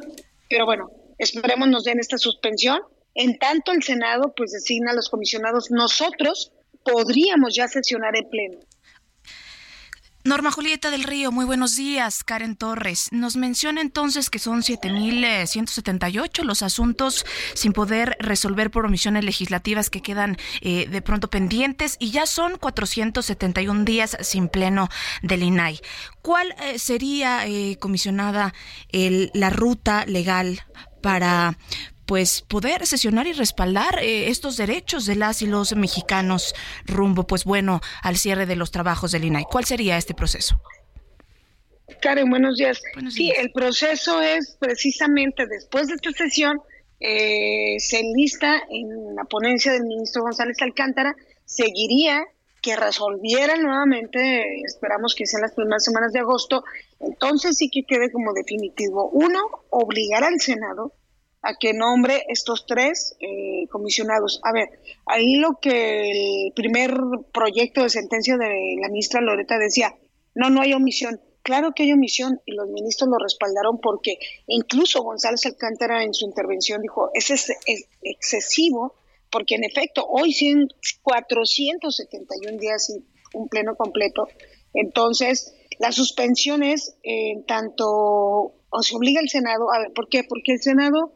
[0.49, 2.79] pero bueno, esperemos nos den esta suspensión.
[3.17, 6.53] En tanto el Senado pues designa a los comisionados, nosotros
[6.85, 8.59] podríamos ya sesionar en pleno.
[10.27, 12.25] Norma Julieta del Río, muy buenos días.
[12.25, 19.23] Karen Torres, nos menciona entonces que son 7.178 los asuntos sin poder resolver por omisiones
[19.23, 24.89] legislativas que quedan eh, de pronto pendientes y ya son 471 días sin pleno
[25.21, 25.81] del INAI.
[26.23, 28.55] ¿Cuál eh, sería, eh, comisionada,
[28.91, 30.63] la ruta legal
[31.03, 31.59] para
[32.07, 37.45] pues poder sesionar y respaldar eh, estos derechos de las y los mexicanos rumbo pues
[37.45, 39.45] bueno al cierre de los trabajos del INAI.
[39.51, 40.61] ¿Cuál sería este proceso?
[42.01, 42.81] Karen, buenos días.
[43.11, 46.61] Sí, el proceso es precisamente después de esta sesión,
[47.01, 51.15] eh, se enlista en la ponencia del ministro González Alcántara,
[51.45, 52.25] seguiría
[52.63, 56.65] que resolviera nuevamente, esperamos que sean las primeras semanas de agosto,
[56.99, 59.11] entonces sí que quede como definitivo.
[59.11, 60.93] Uno, obligar al Senado
[61.45, 64.41] a que nombre estos tres eh, comisionados.
[64.43, 64.69] A ver,
[65.07, 66.11] ahí lo que
[66.47, 66.95] el primer
[67.33, 69.95] proyecto de sentencia de la ministra Loreta decía,
[70.35, 71.21] no, no hay omisión.
[71.43, 76.25] Claro que hay omisión y los ministros lo respaldaron porque incluso González Alcántara en su
[76.25, 77.53] intervención dijo, ese es,
[78.01, 78.95] excesivo
[79.31, 80.69] porque en efecto hoy son
[81.03, 83.05] 471 días y
[83.37, 84.27] un pleno completo.
[84.73, 90.23] Entonces, La suspensión es en tanto, o se obliga el Senado, a ver, ¿por qué?
[90.23, 91.13] Porque el Senado,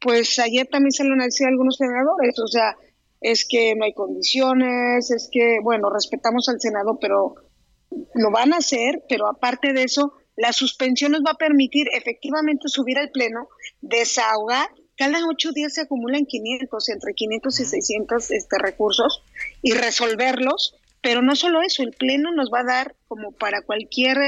[0.00, 2.76] pues ayer también se lo han dicho algunos senadores, o sea,
[3.20, 7.34] es que no hay condiciones, es que, bueno, respetamos al Senado, pero
[8.14, 12.68] lo van a hacer, pero aparte de eso, la suspensión nos va a permitir efectivamente
[12.68, 13.48] subir al Pleno,
[13.82, 19.22] desahogar, cada ocho días se acumulan 500, entre 500 y 600 este, recursos
[19.62, 24.18] y resolverlos, pero no solo eso, el Pleno nos va a dar como para cualquier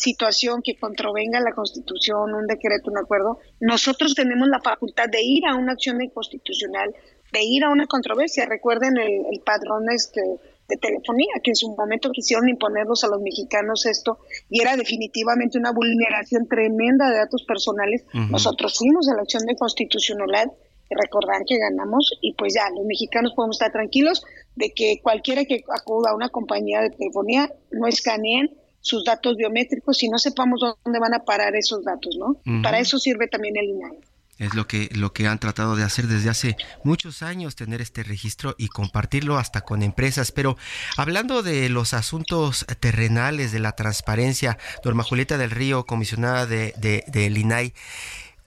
[0.00, 5.46] situación que controvenga la Constitución, un decreto, un acuerdo, nosotros tenemos la facultad de ir
[5.46, 6.94] a una acción inconstitucional,
[7.32, 8.46] de ir a una controversia.
[8.46, 10.20] Recuerden el, el padrón este
[10.68, 15.58] de telefonía, que en su momento quisieron imponerlos a los mexicanos esto, y era definitivamente
[15.58, 18.04] una vulneración tremenda de datos personales.
[18.30, 20.46] Nosotros fuimos a la acción de constitucionalidad
[20.90, 24.24] recordarán que ganamos, y pues ya, los mexicanos podemos estar tranquilos
[24.56, 28.50] de que cualquiera que acuda a una compañía de telefonía no escaneen
[28.80, 32.40] sus datos biométricos y no sepamos dónde van a parar esos datos, ¿no?
[32.62, 33.98] Para eso sirve también el INAI.
[34.38, 38.02] Es lo que, lo que han tratado de hacer desde hace muchos años, tener este
[38.02, 40.32] registro y compartirlo hasta con empresas.
[40.32, 40.56] Pero
[40.96, 47.04] hablando de los asuntos terrenales, de la transparencia, Norma Julieta del Río, comisionada de, de,
[47.08, 47.74] del INAI,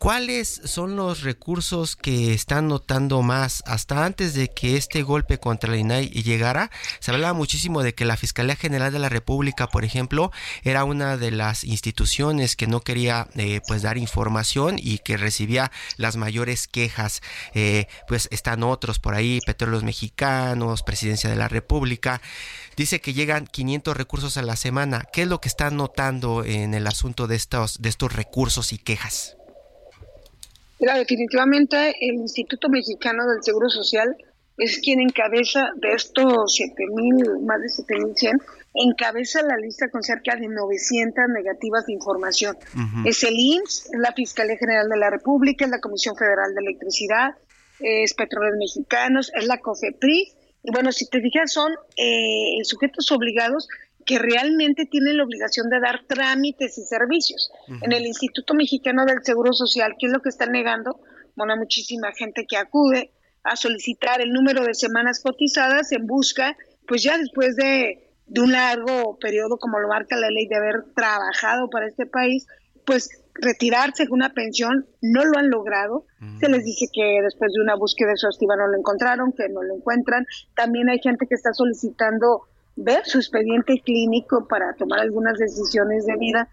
[0.04, 3.64] ¿Cuáles son los recursos que están notando más?
[3.66, 8.04] Hasta antes de que este golpe contra la INAI llegara, se hablaba muchísimo de que
[8.04, 12.82] la Fiscalía General de la República, por ejemplo, era una de las instituciones que no
[12.82, 17.22] quería eh, pues dar información y que recibía las mayores quejas.
[17.54, 22.22] Eh, pues están otros por ahí, Petróleos Mexicanos, Presidencia de la República.
[22.76, 25.06] Dice que llegan 500 recursos a la semana.
[25.14, 28.80] ¿Qué es lo que están notando en el asunto de estos, de estos recursos y
[28.80, 29.38] quejas?
[30.80, 34.16] Mira, definitivamente el Instituto Mexicano del Seguro Social
[34.58, 38.42] es quien encabeza de estos 7.000, más de 7.100,
[38.76, 42.58] encabeza la lista con cerca de 900 negativas de información.
[43.06, 46.62] Es el IMSS, es la Fiscalía General de la República, es la Comisión Federal de
[46.62, 47.36] Electricidad,
[47.80, 53.68] es Petróleos Mexicanos, es la COFEPRIS, y bueno, si te fijas, son eh, sujetos obligados
[54.06, 57.52] que realmente tienen la obligación de dar trámites y servicios.
[57.82, 61.00] En el Instituto Mexicano del Seguro Social, ¿qué es lo que están negando?
[61.36, 63.12] Bueno, muchísima gente que acude
[63.44, 66.56] a solicitar el número de semanas cotizadas en busca,
[66.88, 71.70] pues ya después de, un largo periodo, como lo marca la ley, de haber trabajado
[71.70, 72.48] para este país,
[72.86, 76.06] pues retirarse con una pensión, no lo han logrado.
[76.40, 79.76] Se les dice que después de una búsqueda exhaustiva no lo encontraron, que no lo
[79.76, 80.26] encuentran.
[80.56, 86.16] También hay gente que está solicitando ver su expediente clínico para tomar algunas decisiones de
[86.18, 86.50] vida.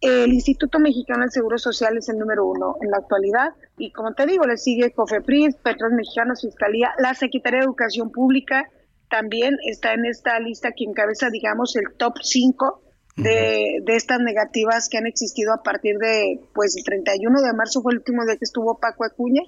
[0.00, 4.12] El Instituto Mexicano del Seguro Social es el número uno en la actualidad y como
[4.12, 8.68] te digo, le sigue COFEPRIS, Petros Mexicanos, Fiscalía, la Secretaría de Educación Pública
[9.10, 12.82] también está en esta lista que encabeza, digamos, el top 5
[13.16, 17.80] de, de, estas negativas que han existido a partir de, pues, el 31 de marzo
[17.80, 19.42] fue el último día que estuvo Paco Acuña,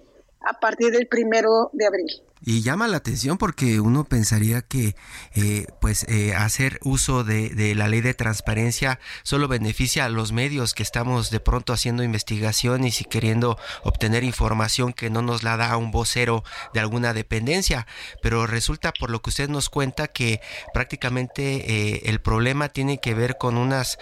[0.47, 2.23] a partir del primero de abril.
[2.45, 4.95] Y llama la atención porque uno pensaría que
[5.35, 10.75] eh, pues eh, hacer uso de, la ley de transparencia solo beneficia a los medios
[10.75, 15.77] que estamos de pronto haciendo investigaciones y queriendo obtener información que no nos la da
[15.79, 17.87] un vocero de alguna dependencia.
[18.23, 20.41] Pero resulta por lo que usted nos cuenta que
[20.73, 23.99] prácticamente eh, el problema tiene que ver con unas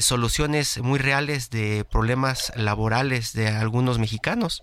[0.00, 4.62] soluciones muy reales de problemas laborales de algunos mexicanos.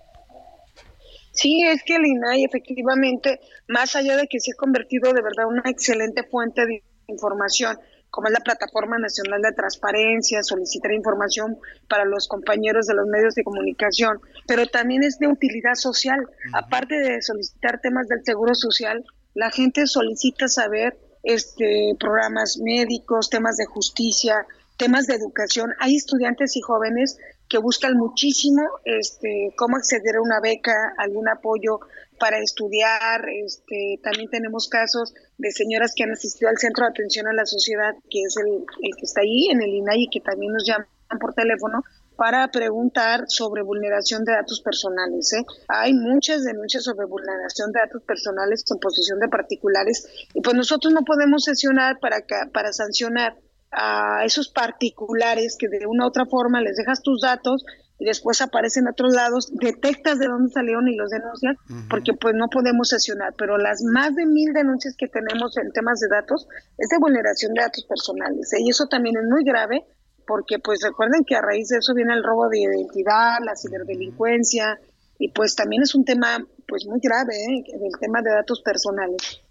[1.39, 5.47] Sí, es que el INAI efectivamente, más allá de que se ha convertido de verdad
[5.47, 7.77] una excelente fuente de información,
[8.09, 13.35] como es la Plataforma Nacional de Transparencia, solicitar información para los compañeros de los medios
[13.35, 16.19] de comunicación, pero también es de utilidad social.
[16.53, 23.55] Aparte de solicitar temas del seguro social, la gente solicita saber este programas médicos, temas
[23.55, 25.71] de justicia, temas de educación.
[25.79, 27.17] Hay estudiantes y jóvenes
[27.49, 31.79] que buscan muchísimo este, cómo acceder a una beca, algún apoyo
[32.19, 33.27] para estudiar.
[33.43, 37.45] Este, también tenemos casos de señoras que han asistido al Centro de Atención a la
[37.45, 40.87] Sociedad, que es el, que está ahí en el INAI y que también nos llaman
[41.19, 41.81] por teléfono
[42.15, 45.31] para preguntar sobre vulneración de datos personales.
[45.33, 45.43] ¿eh?
[45.69, 50.93] Hay muchas denuncias sobre vulneración de datos personales en posición de particulares y pues nosotros
[50.93, 52.17] no podemos sesionar para,
[52.51, 53.37] para sancionar
[53.71, 57.65] a esos particulares que de una u otra forma les dejas tus datos
[57.99, 61.57] y después aparecen a otros lados, detectas de dónde salieron y los denuncias,
[61.89, 65.99] porque pues no podemos sesionar, pero las más de mil denuncias que tenemos en temas
[65.99, 66.47] de datos
[66.77, 68.61] es de vulneración de datos personales, ¿eh?
[68.61, 69.85] y eso también es muy grave,
[70.25, 74.79] porque pues recuerden que a raíz de eso viene el robo de identidad, la ciberdelincuencia,
[75.17, 77.63] y pues también es un tema pues muy grave, ¿eh?
[77.67, 79.41] el tema de datos personales.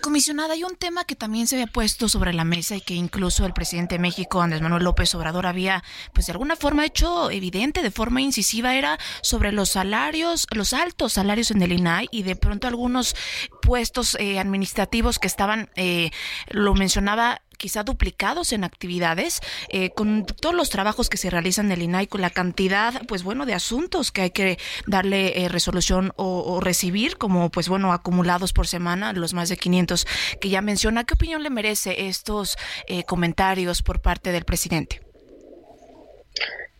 [0.00, 3.44] Comisionada, hay un tema que también se había puesto sobre la mesa y que incluso
[3.44, 5.82] el presidente de México, Andrés Manuel López Obrador, había,
[6.12, 11.14] pues de alguna forma hecho evidente, de forma incisiva, era sobre los salarios, los altos
[11.14, 13.16] salarios en el INAI y de pronto algunos
[13.62, 16.10] puestos eh, administrativos que estaban, eh,
[16.50, 21.72] lo mencionaba quizá duplicados en actividades, eh, con todos los trabajos que se realizan en
[21.72, 26.12] el INAI, con la cantidad, pues bueno, de asuntos que hay que darle eh, resolución
[26.16, 30.06] o, recibir, como pues bueno, acumulados por semana, los más de 500
[30.40, 31.04] que ya menciona.
[31.04, 35.00] ¿Qué opinión le merece estos eh, comentarios por parte del presidente?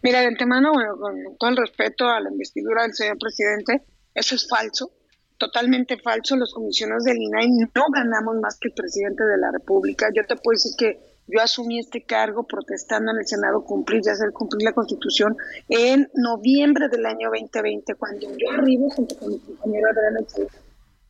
[0.03, 3.83] Mira, de antemano, bueno, con todo el respeto a la investidura del señor presidente,
[4.15, 4.96] eso es falso
[5.39, 6.37] totalmente falso.
[6.37, 10.09] Los comisionados del INAI no ganamos más que el presidente de la República.
[10.15, 14.13] Yo te puedo decir que yo asumí este cargo protestando en el Senado cumplir, ya
[14.13, 15.37] hacer cumplir la Constitución
[15.69, 20.21] en noviembre del año 2020, cuando yo arribo junto con mi compañero Adriana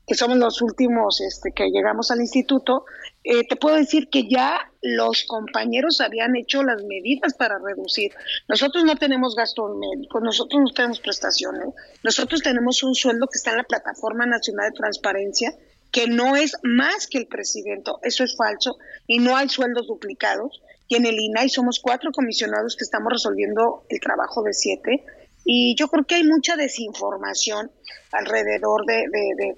[0.06, 2.84] que somos los últimos este, que llegamos al instituto,
[3.28, 8.12] eh, te puedo decir que ya los compañeros habían hecho las medidas para reducir.
[8.48, 11.74] Nosotros no tenemos gasto médico, nosotros no tenemos prestaciones,
[12.04, 15.52] nosotros tenemos un sueldo que está en la Plataforma Nacional de Transparencia,
[15.90, 18.76] que no es más que el presidente, eso es falso,
[19.08, 20.62] y no hay sueldos duplicados.
[20.86, 25.04] Y en el INAI somos cuatro comisionados que estamos resolviendo el trabajo de siete
[25.48, 27.70] y yo creo que hay mucha desinformación
[28.10, 29.04] alrededor de,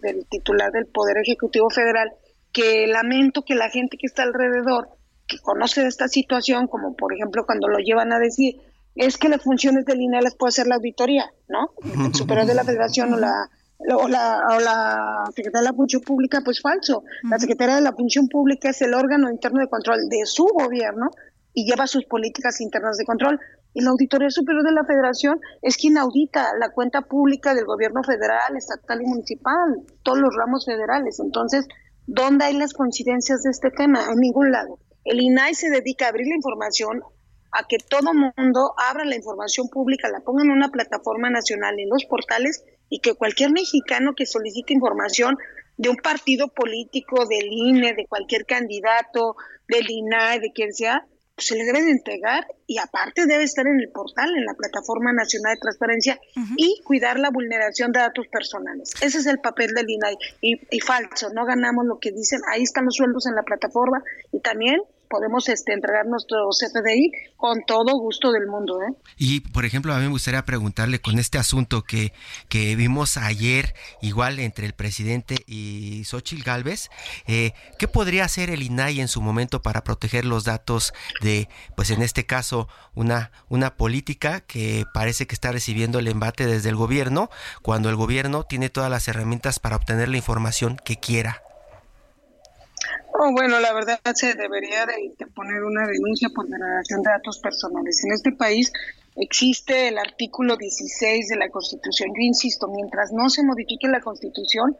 [0.02, 2.12] del titular del Poder Ejecutivo Federal,
[2.58, 4.88] que lamento que la gente que está alrededor,
[5.28, 8.56] que conoce de esta situación, como por ejemplo cuando lo llevan a decir,
[8.96, 11.70] es que las funciones del INE las puede hacer la auditoría, ¿no?
[11.84, 13.48] El superior de la federación o la,
[13.78, 17.04] o la, o la Secretaría de la Función Pública, pues falso.
[17.30, 21.10] La Secretaría de la Función Pública es el órgano interno de control de su gobierno
[21.54, 23.38] y lleva sus políticas internas de control.
[23.72, 28.02] Y la Auditoría Superior de la Federación es quien audita la cuenta pública del gobierno
[28.02, 31.20] federal, estatal y municipal, todos los ramos federales.
[31.20, 31.68] Entonces,
[32.08, 34.06] ¿dónde hay las coincidencias de este tema?
[34.10, 34.78] En ningún lado.
[35.04, 37.02] El INAI se dedica a abrir la información,
[37.52, 41.88] a que todo mundo abra la información pública, la ponga en una plataforma nacional, en
[41.90, 45.36] los portales, y que cualquier mexicano que solicite información
[45.76, 49.36] de un partido político, del INE, de cualquier candidato,
[49.68, 51.06] del INAI, de quien sea,
[51.38, 55.54] se le deben entregar y aparte debe estar en el portal, en la Plataforma Nacional
[55.54, 56.20] de Transparencia
[56.56, 58.92] y cuidar la vulneración de datos personales.
[59.00, 60.16] Ese es el papel del INAI.
[60.40, 64.02] Y, y falso, no ganamos lo que dicen, ahí están los sueldos en la plataforma
[64.32, 68.78] y también podemos este, entregar nuestro CFDI con todo gusto del mundo.
[68.82, 68.94] ¿eh?
[69.16, 72.12] Y, por ejemplo, a mí me gustaría preguntarle con este asunto que,
[72.48, 76.90] que vimos ayer, igual entre el presidente y Xochitl Galvez,
[77.26, 80.92] eh, ¿qué podría hacer el INAI en su momento para proteger los datos
[81.22, 86.46] de, pues en este caso, una, una política que parece que está recibiendo el embate
[86.46, 87.30] desde el gobierno,
[87.62, 91.42] cuando el gobierno tiene todas las herramientas para obtener la información que quiera?
[93.18, 98.04] Bueno, la verdad se debería de, poner una denuncia por degradación de datos personales.
[98.04, 98.72] En este país
[99.16, 102.10] existe el artículo 16 de la Constitución.
[102.10, 104.76] Yo insisto, mientras no se modifique la Constitución,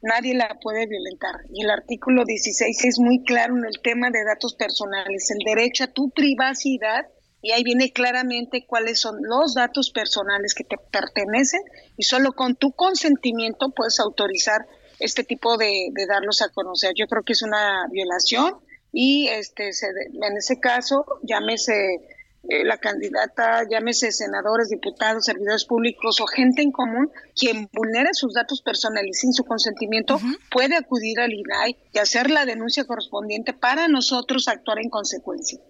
[0.00, 1.42] nadie la puede violentar.
[1.52, 5.84] Y el artículo 16 es muy claro en el tema de datos personales, el derecho
[5.84, 7.06] a tu privacidad,
[7.42, 11.60] y ahí viene claramente cuáles son los datos personales que te pertenecen
[11.98, 14.64] y solo con tu consentimiento puedes autorizar
[15.02, 16.92] este tipo de, darlos a conocer.
[16.96, 18.58] Yo creo que es una violación
[18.92, 22.00] y este en ese caso llámese
[22.48, 28.34] eh, la candidata, llámese senadores, diputados, servidores públicos o gente en común, quien vulnera sus
[28.34, 33.86] datos personales sin su consentimiento, puede acudir al INAI y hacer la denuncia correspondiente para
[33.86, 35.60] nosotros actuar en consecuencia.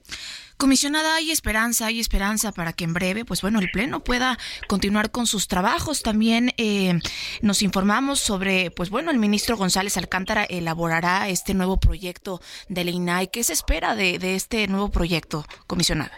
[0.63, 4.39] Comisionada, hay esperanza, hay esperanza para que en breve, pues bueno, el Pleno pueda
[4.69, 6.05] continuar con sus trabajos.
[6.05, 7.01] También eh,
[7.41, 12.93] nos informamos sobre, pues bueno, el ministro González Alcántara elaborará este nuevo proyecto de la
[12.93, 13.27] INAI.
[13.27, 16.13] ¿Qué se espera de, este nuevo proyecto, comisionada?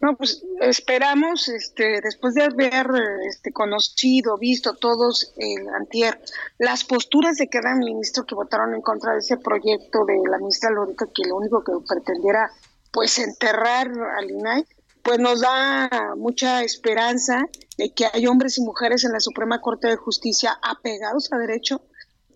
[0.00, 2.88] No, pues esperamos, este, después de haber
[3.28, 6.20] este, conocido, visto todos el antier,
[6.58, 10.70] las posturas de cada ministro que votaron en contra de ese proyecto de la ministra
[10.70, 12.50] Lorita, que lo único que pretendiera
[12.90, 14.64] pues enterrar al INAI,
[15.02, 17.46] pues nos da mucha esperanza
[17.78, 21.82] de que hay hombres y mujeres en la Suprema Corte de Justicia apegados a derecho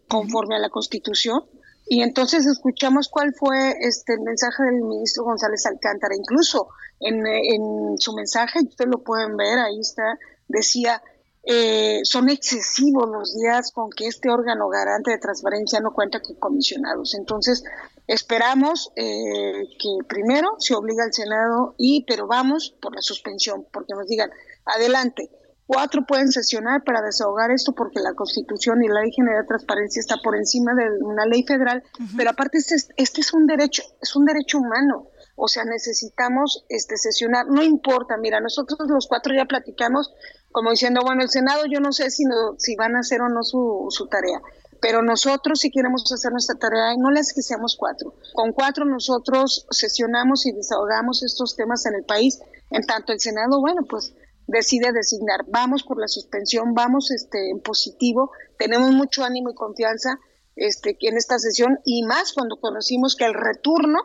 [0.09, 1.45] conforme a la Constitución.
[1.87, 6.15] Y entonces escuchamos cuál fue este el mensaje del ministro González Alcántara.
[6.17, 6.69] Incluso
[7.01, 11.03] en, en su mensaje, ustedes lo pueden ver, ahí está, decía,
[11.47, 16.37] eh, son excesivos los días con que este órgano garante de transparencia no cuenta con
[16.37, 17.15] comisionados.
[17.15, 17.63] Entonces,
[18.07, 23.95] esperamos eh, que primero se obliga al Senado y, pero vamos por la suspensión, porque
[23.95, 24.31] nos digan,
[24.65, 25.31] adelante,
[25.67, 30.01] cuatro pueden sesionar para desahogar esto porque la Constitución y la Ley General de Transparencia
[30.01, 31.83] está por encima de una ley federal,
[32.17, 35.09] pero aparte este, este es un derecho, es un derecho humano.
[35.37, 40.13] O sea, necesitamos este sesionar, no importa, mira, nosotros los cuatro ya platicamos
[40.55, 43.29] como diciendo, bueno, el Senado yo no sé si, no, si van a hacer o
[43.29, 44.41] no su, su tarea,
[44.81, 48.15] pero nosotros si queremos hacer nuestra tarea, y no las que seamos cuatro.
[48.35, 52.39] Con cuatro nosotros sesionamos y desahogamos estos temas en el país,
[52.71, 54.15] en tanto el Senado, bueno, pues
[54.47, 60.21] decide designar, vamos por la suspensión, vamos este en positivo, tenemos mucho ánimo y confianza
[60.55, 63.99] este en esta sesión y más cuando conocimos que el retorno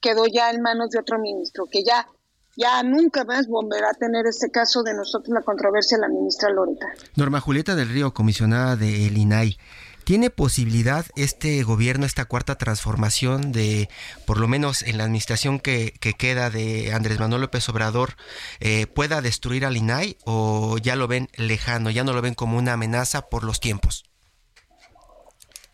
[0.00, 2.08] quedó ya en manos de otro ministro, que ya
[2.56, 6.86] ya nunca más volverá a tener este caso de nosotros la controversia la ministra Loreta.
[7.16, 9.58] Norma Julieta del Río, comisionada del INAI.
[10.04, 13.88] ¿Tiene posibilidad este gobierno, esta cuarta transformación de,
[14.26, 18.14] por lo menos en la administración que, queda de Andrés Manuel López Obrador,
[18.58, 22.58] eh, pueda destruir al INAI o ya lo ven lejano, ya no lo ven como
[22.58, 24.11] una amenaza por los tiempos?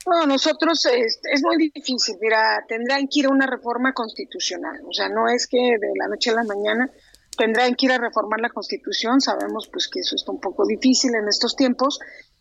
[0.08, 4.90] Bueno, nosotros es, es, muy difícil, mira, tendrán que ir a una reforma constitucional, o
[4.90, 6.90] sea, no es que de la noche a la mañana
[7.36, 11.14] tendrán que ir a reformar la constitución, sabemos pues que eso está un poco difícil
[11.14, 11.98] en estos tiempos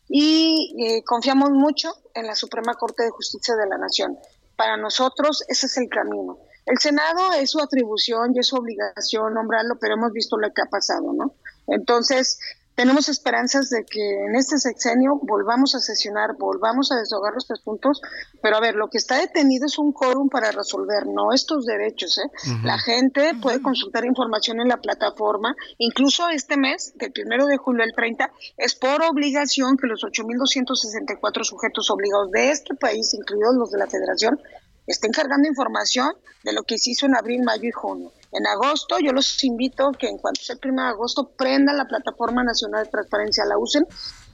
[0.08, 4.18] y eh, confiamos mucho en la Suprema Corte de Justicia de la Nación.
[4.56, 6.40] Para nosotros ese es el camino.
[6.66, 10.62] El Senado es su atribución y es su obligación nombrarlo, pero hemos visto lo que
[10.62, 11.36] ha pasado, ¿no?
[11.68, 12.40] Entonces,
[12.78, 17.60] tenemos esperanzas de que en este sexenio volvamos a sesionar, volvamos a desahogar los tres
[17.60, 18.00] puntos,
[18.40, 22.20] pero a ver, lo que está detenido es un quórum para resolver, no estos derechos.
[22.20, 22.30] ¿eh?
[22.64, 27.84] La gente puede consultar información en la plataforma, incluso este mes, del primero de julio
[27.84, 33.72] al 30, es por obligación que los 8.264 sujetos obligados de este país, incluidos los
[33.72, 34.40] de la federación,
[34.86, 36.14] estén cargando información
[36.44, 38.12] de lo que se hizo en abril, mayo y junio.
[38.32, 41.86] En agosto yo los invito que en cuanto sea el 1 de agosto prendan la
[41.86, 43.86] plataforma nacional de transparencia, la usen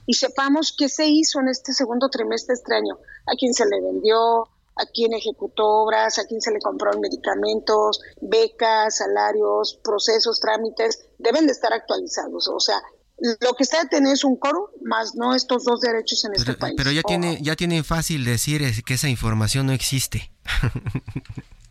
[0.06, 4.44] y sepamos qué se hizo en este segundo trimestre extraño, a quién se le vendió,
[4.76, 11.46] a quién ejecutó obras, a quién se le compraron medicamentos, becas, salarios, procesos, trámites, deben
[11.46, 12.48] de estar actualizados.
[12.48, 12.82] O sea,
[13.40, 16.74] lo que está detenido es un coro, más no estos dos derechos en este país.
[16.76, 20.32] Pero ya tiene, ya tiene fácil decir que esa información no existe.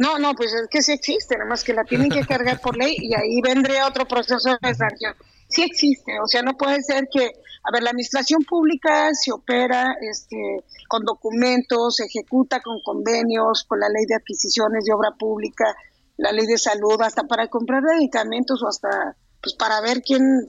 [0.00, 2.74] No, no, pues es que sí existe, nada más que la tienen que cargar por
[2.74, 5.14] ley y ahí vendría otro proceso de sanción.
[5.46, 9.94] Sí existe, o sea, no puede ser que, a ver, la administración pública se opera
[10.00, 15.76] este, con documentos, se ejecuta con convenios, con la ley de adquisiciones de obra pública,
[16.16, 20.48] la ley de salud, hasta para comprar medicamentos o hasta pues para ver quién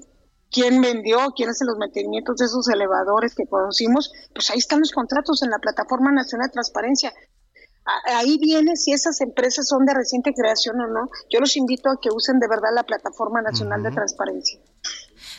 [0.49, 4.91] quién vendió, quién hace los mantenimientos de esos elevadores que conocimos, pues ahí están los
[4.91, 7.13] contratos en la Plataforma Nacional de Transparencia
[8.05, 11.09] ahí viene si esas empresas son de reciente creación o no.
[11.29, 14.59] Yo los invito a que usen de verdad la Plataforma Nacional de Transparencia.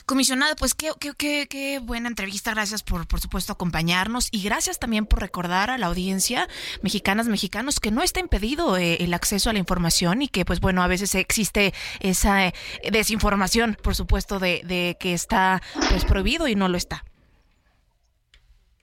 [0.07, 2.53] Comisionada, pues qué, qué, qué, buena entrevista.
[2.53, 6.49] Gracias por, por supuesto, acompañarnos y gracias también por recordar a la audiencia,
[6.83, 10.61] mexicanas, mexicanos, que no está impedido eh, el acceso a la información y que, pues
[10.61, 12.55] bueno, a veces existe esa eh,
[12.91, 17.05] desinformación, por supuesto, de, de que está pues prohibido y no lo está.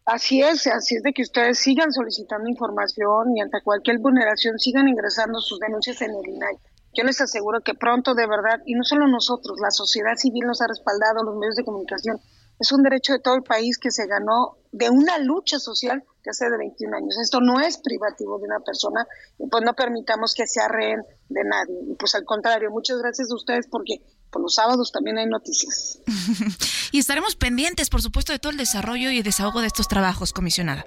[0.06, 4.88] Así es, así es de que ustedes sigan solicitando información y ante cualquier vulneración sigan
[4.88, 6.58] ingresando sus denuncias en el INAI.
[6.94, 10.62] Yo les aseguro que pronto, de verdad, y no solo nosotros, la sociedad civil nos
[10.62, 12.20] ha respaldado, los medios de comunicación,
[12.60, 16.32] es un derecho de todo el país que se ganó de una lucha social que
[16.32, 17.18] hace de 21 años.
[17.22, 21.44] Esto no es privativo de una persona y pues no permitamos que sea rehén de
[21.46, 21.80] nadie.
[21.88, 26.00] Y pues al contrario, muchas gracias a ustedes porque por los sábados también hay noticias.
[26.92, 30.86] y estaremos pendientes, por supuesto, de todo el desarrollo y desahogo de estos trabajos, comisionada.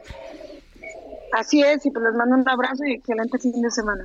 [1.32, 4.04] Así es, y pues les mando un abrazo y excelente fin de semana.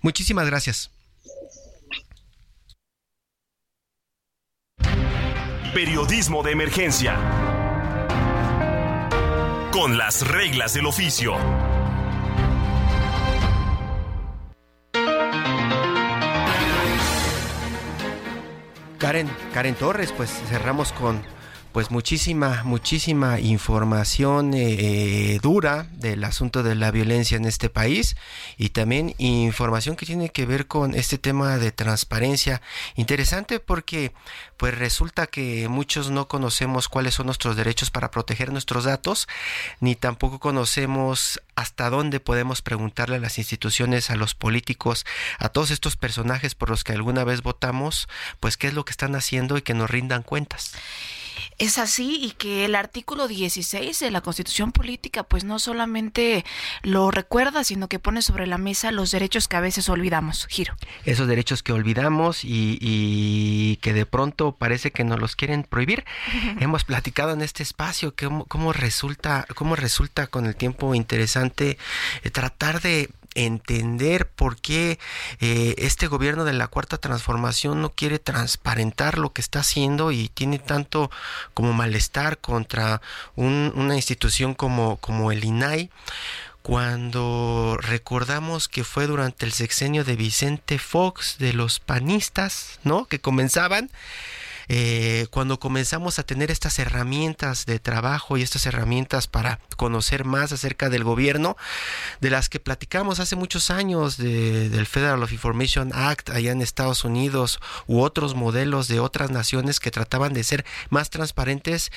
[0.00, 0.90] Muchísimas gracias.
[5.74, 7.16] Periodismo de emergencia.
[9.70, 11.36] Con las reglas del oficio.
[18.98, 21.22] Karen, Karen Torres, pues cerramos con
[21.72, 28.16] pues muchísima, muchísima información eh, eh, dura del asunto de la violencia en este país
[28.56, 32.62] y también información que tiene que ver con este tema de transparencia.
[32.96, 34.12] Interesante porque
[34.56, 39.28] pues resulta que muchos no conocemos cuáles son nuestros derechos para proteger nuestros datos,
[39.80, 45.06] ni tampoco conocemos hasta dónde podemos preguntarle a las instituciones, a los políticos,
[45.38, 48.08] a todos estos personajes por los que alguna vez votamos,
[48.40, 50.72] pues qué es lo que están haciendo y que nos rindan cuentas.
[51.58, 56.44] Es así y que el artículo 16 de la Constitución Política pues no solamente
[56.82, 60.46] lo recuerda, sino que pone sobre la mesa los derechos que a veces olvidamos.
[60.48, 60.74] Giro.
[61.04, 66.04] Esos derechos que olvidamos y, que de pronto parece que nos los quieren prohibir.
[66.60, 71.78] Hemos platicado en este espacio que cómo, resulta, cómo resulta con el tiempo interesante
[72.22, 74.98] eh, tratar de entender por qué
[75.40, 80.28] eh, este gobierno de la cuarta transformación no quiere transparentar lo que está haciendo y
[80.28, 81.10] tiene tanto
[81.54, 83.00] como malestar contra
[83.36, 85.90] una institución como, como el INAI
[86.62, 93.06] cuando recordamos que fue durante el sexenio de Vicente Fox de los panistas, ¿no?
[93.06, 93.90] Que comenzaban
[94.68, 100.52] eh, cuando comenzamos a tener estas herramientas de trabajo y estas herramientas para conocer más
[100.52, 101.56] acerca del gobierno,
[102.20, 107.04] de las que platicamos hace muchos años del Federal of Information Act allá en Estados
[107.04, 111.90] Unidos u otros modelos de otras naciones que trataban de ser más transparentes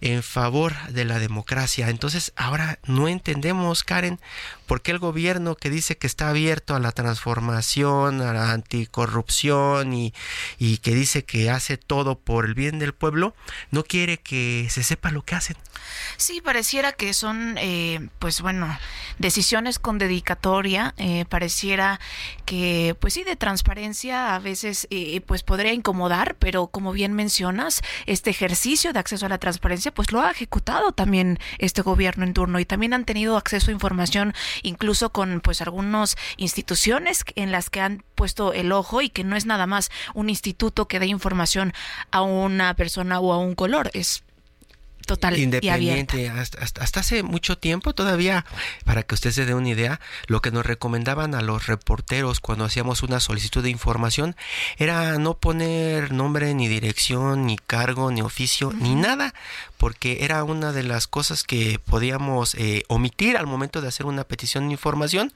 [0.00, 1.90] en favor de la democracia.
[1.90, 4.20] Entonces ahora no entendemos, Karen,
[4.66, 9.92] por qué el gobierno que dice que está abierto a la transformación, a la anticorrupción
[9.92, 10.14] y,
[10.58, 13.34] y que dice que hace todo todo por el bien del pueblo,
[13.72, 15.56] no quiere que se sepa lo que hacen.
[16.16, 18.78] Sí, pareciera que son, eh, pues bueno,
[19.18, 21.98] decisiones con dedicatoria, eh, pareciera
[22.44, 27.82] que, pues sí, de transparencia a veces, eh, pues podría incomodar, pero como bien mencionas,
[28.06, 32.32] este ejercicio de acceso a la transparencia, pues lo ha ejecutado también este gobierno en
[32.32, 37.70] turno y también han tenido acceso a información incluso con, pues, algunas instituciones en las
[37.70, 41.06] que han puesto el ojo y que no es nada más un instituto que dé
[41.06, 41.72] información
[42.10, 44.22] a una persona o a un color, es
[45.08, 48.44] total independiente y hasta, hasta, hace mucho tiempo todavía
[48.84, 52.66] para que usted se dé una idea lo que nos recomendaban a los reporteros cuando
[52.66, 54.36] hacíamos una solicitud de información
[54.76, 59.32] era no poner nombre ni dirección ni cargo ni oficio ni nada
[59.78, 64.24] porque era una de las cosas que podíamos eh, omitir al momento de hacer una
[64.24, 65.32] petición de información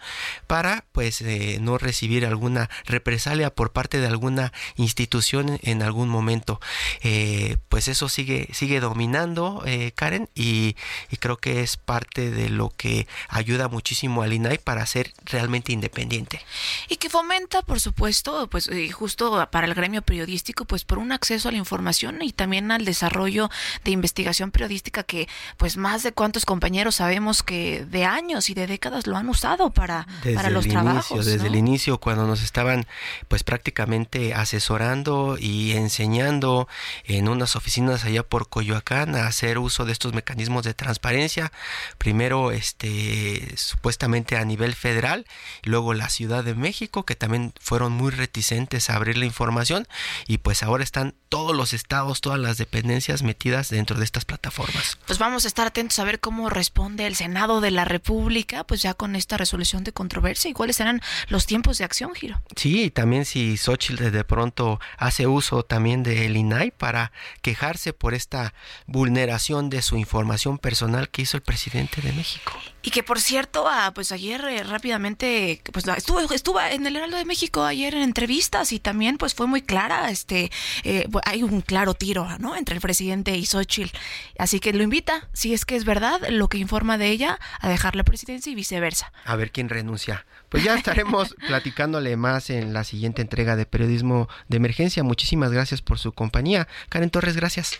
[0.47, 6.61] para pues eh, no recibir alguna represalia por parte de alguna institución en algún momento.
[7.03, 9.64] Eh, pues eso sigue sigue dominando
[9.95, 10.76] Karen y,
[11.11, 15.72] y, creo que es parte de lo que ayuda muchísimo al INAI para ser realmente
[15.72, 16.45] independiente.
[16.88, 21.49] Y que fomenta por supuesto pues justo para el gremio periodístico pues por un acceso
[21.49, 23.49] a la información y también al desarrollo
[23.84, 28.66] de investigación periodística que pues más de cuántos compañeros sabemos que de años y de
[28.66, 31.11] décadas lo han usado para, para los trabajos.
[31.11, 32.87] Inicio, desde el inicio, cuando nos estaban
[33.28, 36.68] pues prácticamente asesorando y enseñando
[37.05, 41.53] en unas oficinas allá por Coyoacán a hacer uso de estos mecanismos de transparencia,
[41.99, 45.26] primero este supuestamente a nivel federal,
[45.62, 49.87] luego la Ciudad de México, que también fueron muy reticentes a abrir la información,
[50.26, 54.99] y pues ahora están todos los estados, todas las dependencias metidas dentro de estas plataformas.
[55.07, 58.83] Pues vamos a estar atentos a ver cómo responde el Senado de la República, pues
[58.83, 62.41] ya con esta resolución de controversia y cuáles serán los tiempos de acción, Giro.
[62.57, 67.12] Sí, y también si Xochitl de pronto hace uso también del INAI para
[67.43, 68.55] quejarse por esta
[68.87, 72.53] vulneración de su información personal que hizo el presidente de México.
[72.83, 77.16] Y que por cierto, ah, pues ayer eh, rápidamente, pues estuvo, estuvo en el Heraldo
[77.16, 80.51] de México ayer en entrevistas y también pues fue muy clara, este,
[80.83, 82.57] eh, hay un claro tiro, ¿no?
[82.57, 83.97] Entre el presidente y Xochitl.
[84.39, 87.69] Así que lo invita, si es que es verdad lo que informa de ella, a
[87.69, 89.13] dejar la presidencia y viceversa.
[89.25, 90.27] A ver quién renuncia.
[90.49, 95.03] Pues ya estaremos platicándole más en la siguiente entrega de Periodismo de Emergencia.
[95.03, 96.69] Muchísimas gracias por su compañía.
[96.89, 97.79] Karen Torres, gracias.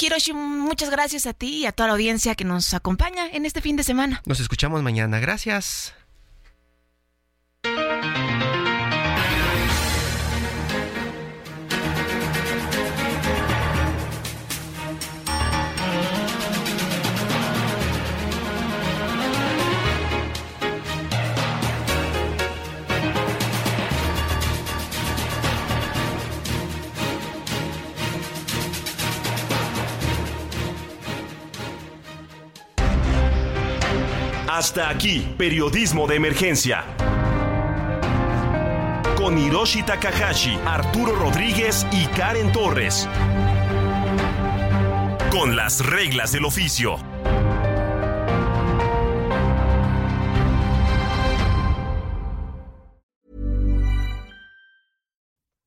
[0.00, 3.60] Hiroshi, muchas gracias a ti y a toda la audiencia que nos acompaña en este
[3.60, 4.22] fin de semana.
[4.26, 5.18] Nos escuchamos mañana.
[5.18, 5.94] Gracias.
[34.56, 36.82] Hasta aquí, periodismo de emergencia.
[39.14, 43.06] Con Hiroshi Takahashi, Arturo Rodríguez y Karen Torres.
[45.30, 46.96] Con las reglas del oficio.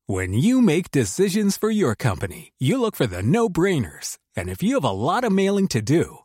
[0.08, 4.18] When you make decisions for your company, you look for the no-brainers.
[4.36, 6.24] And if you have a lot of mailing to do,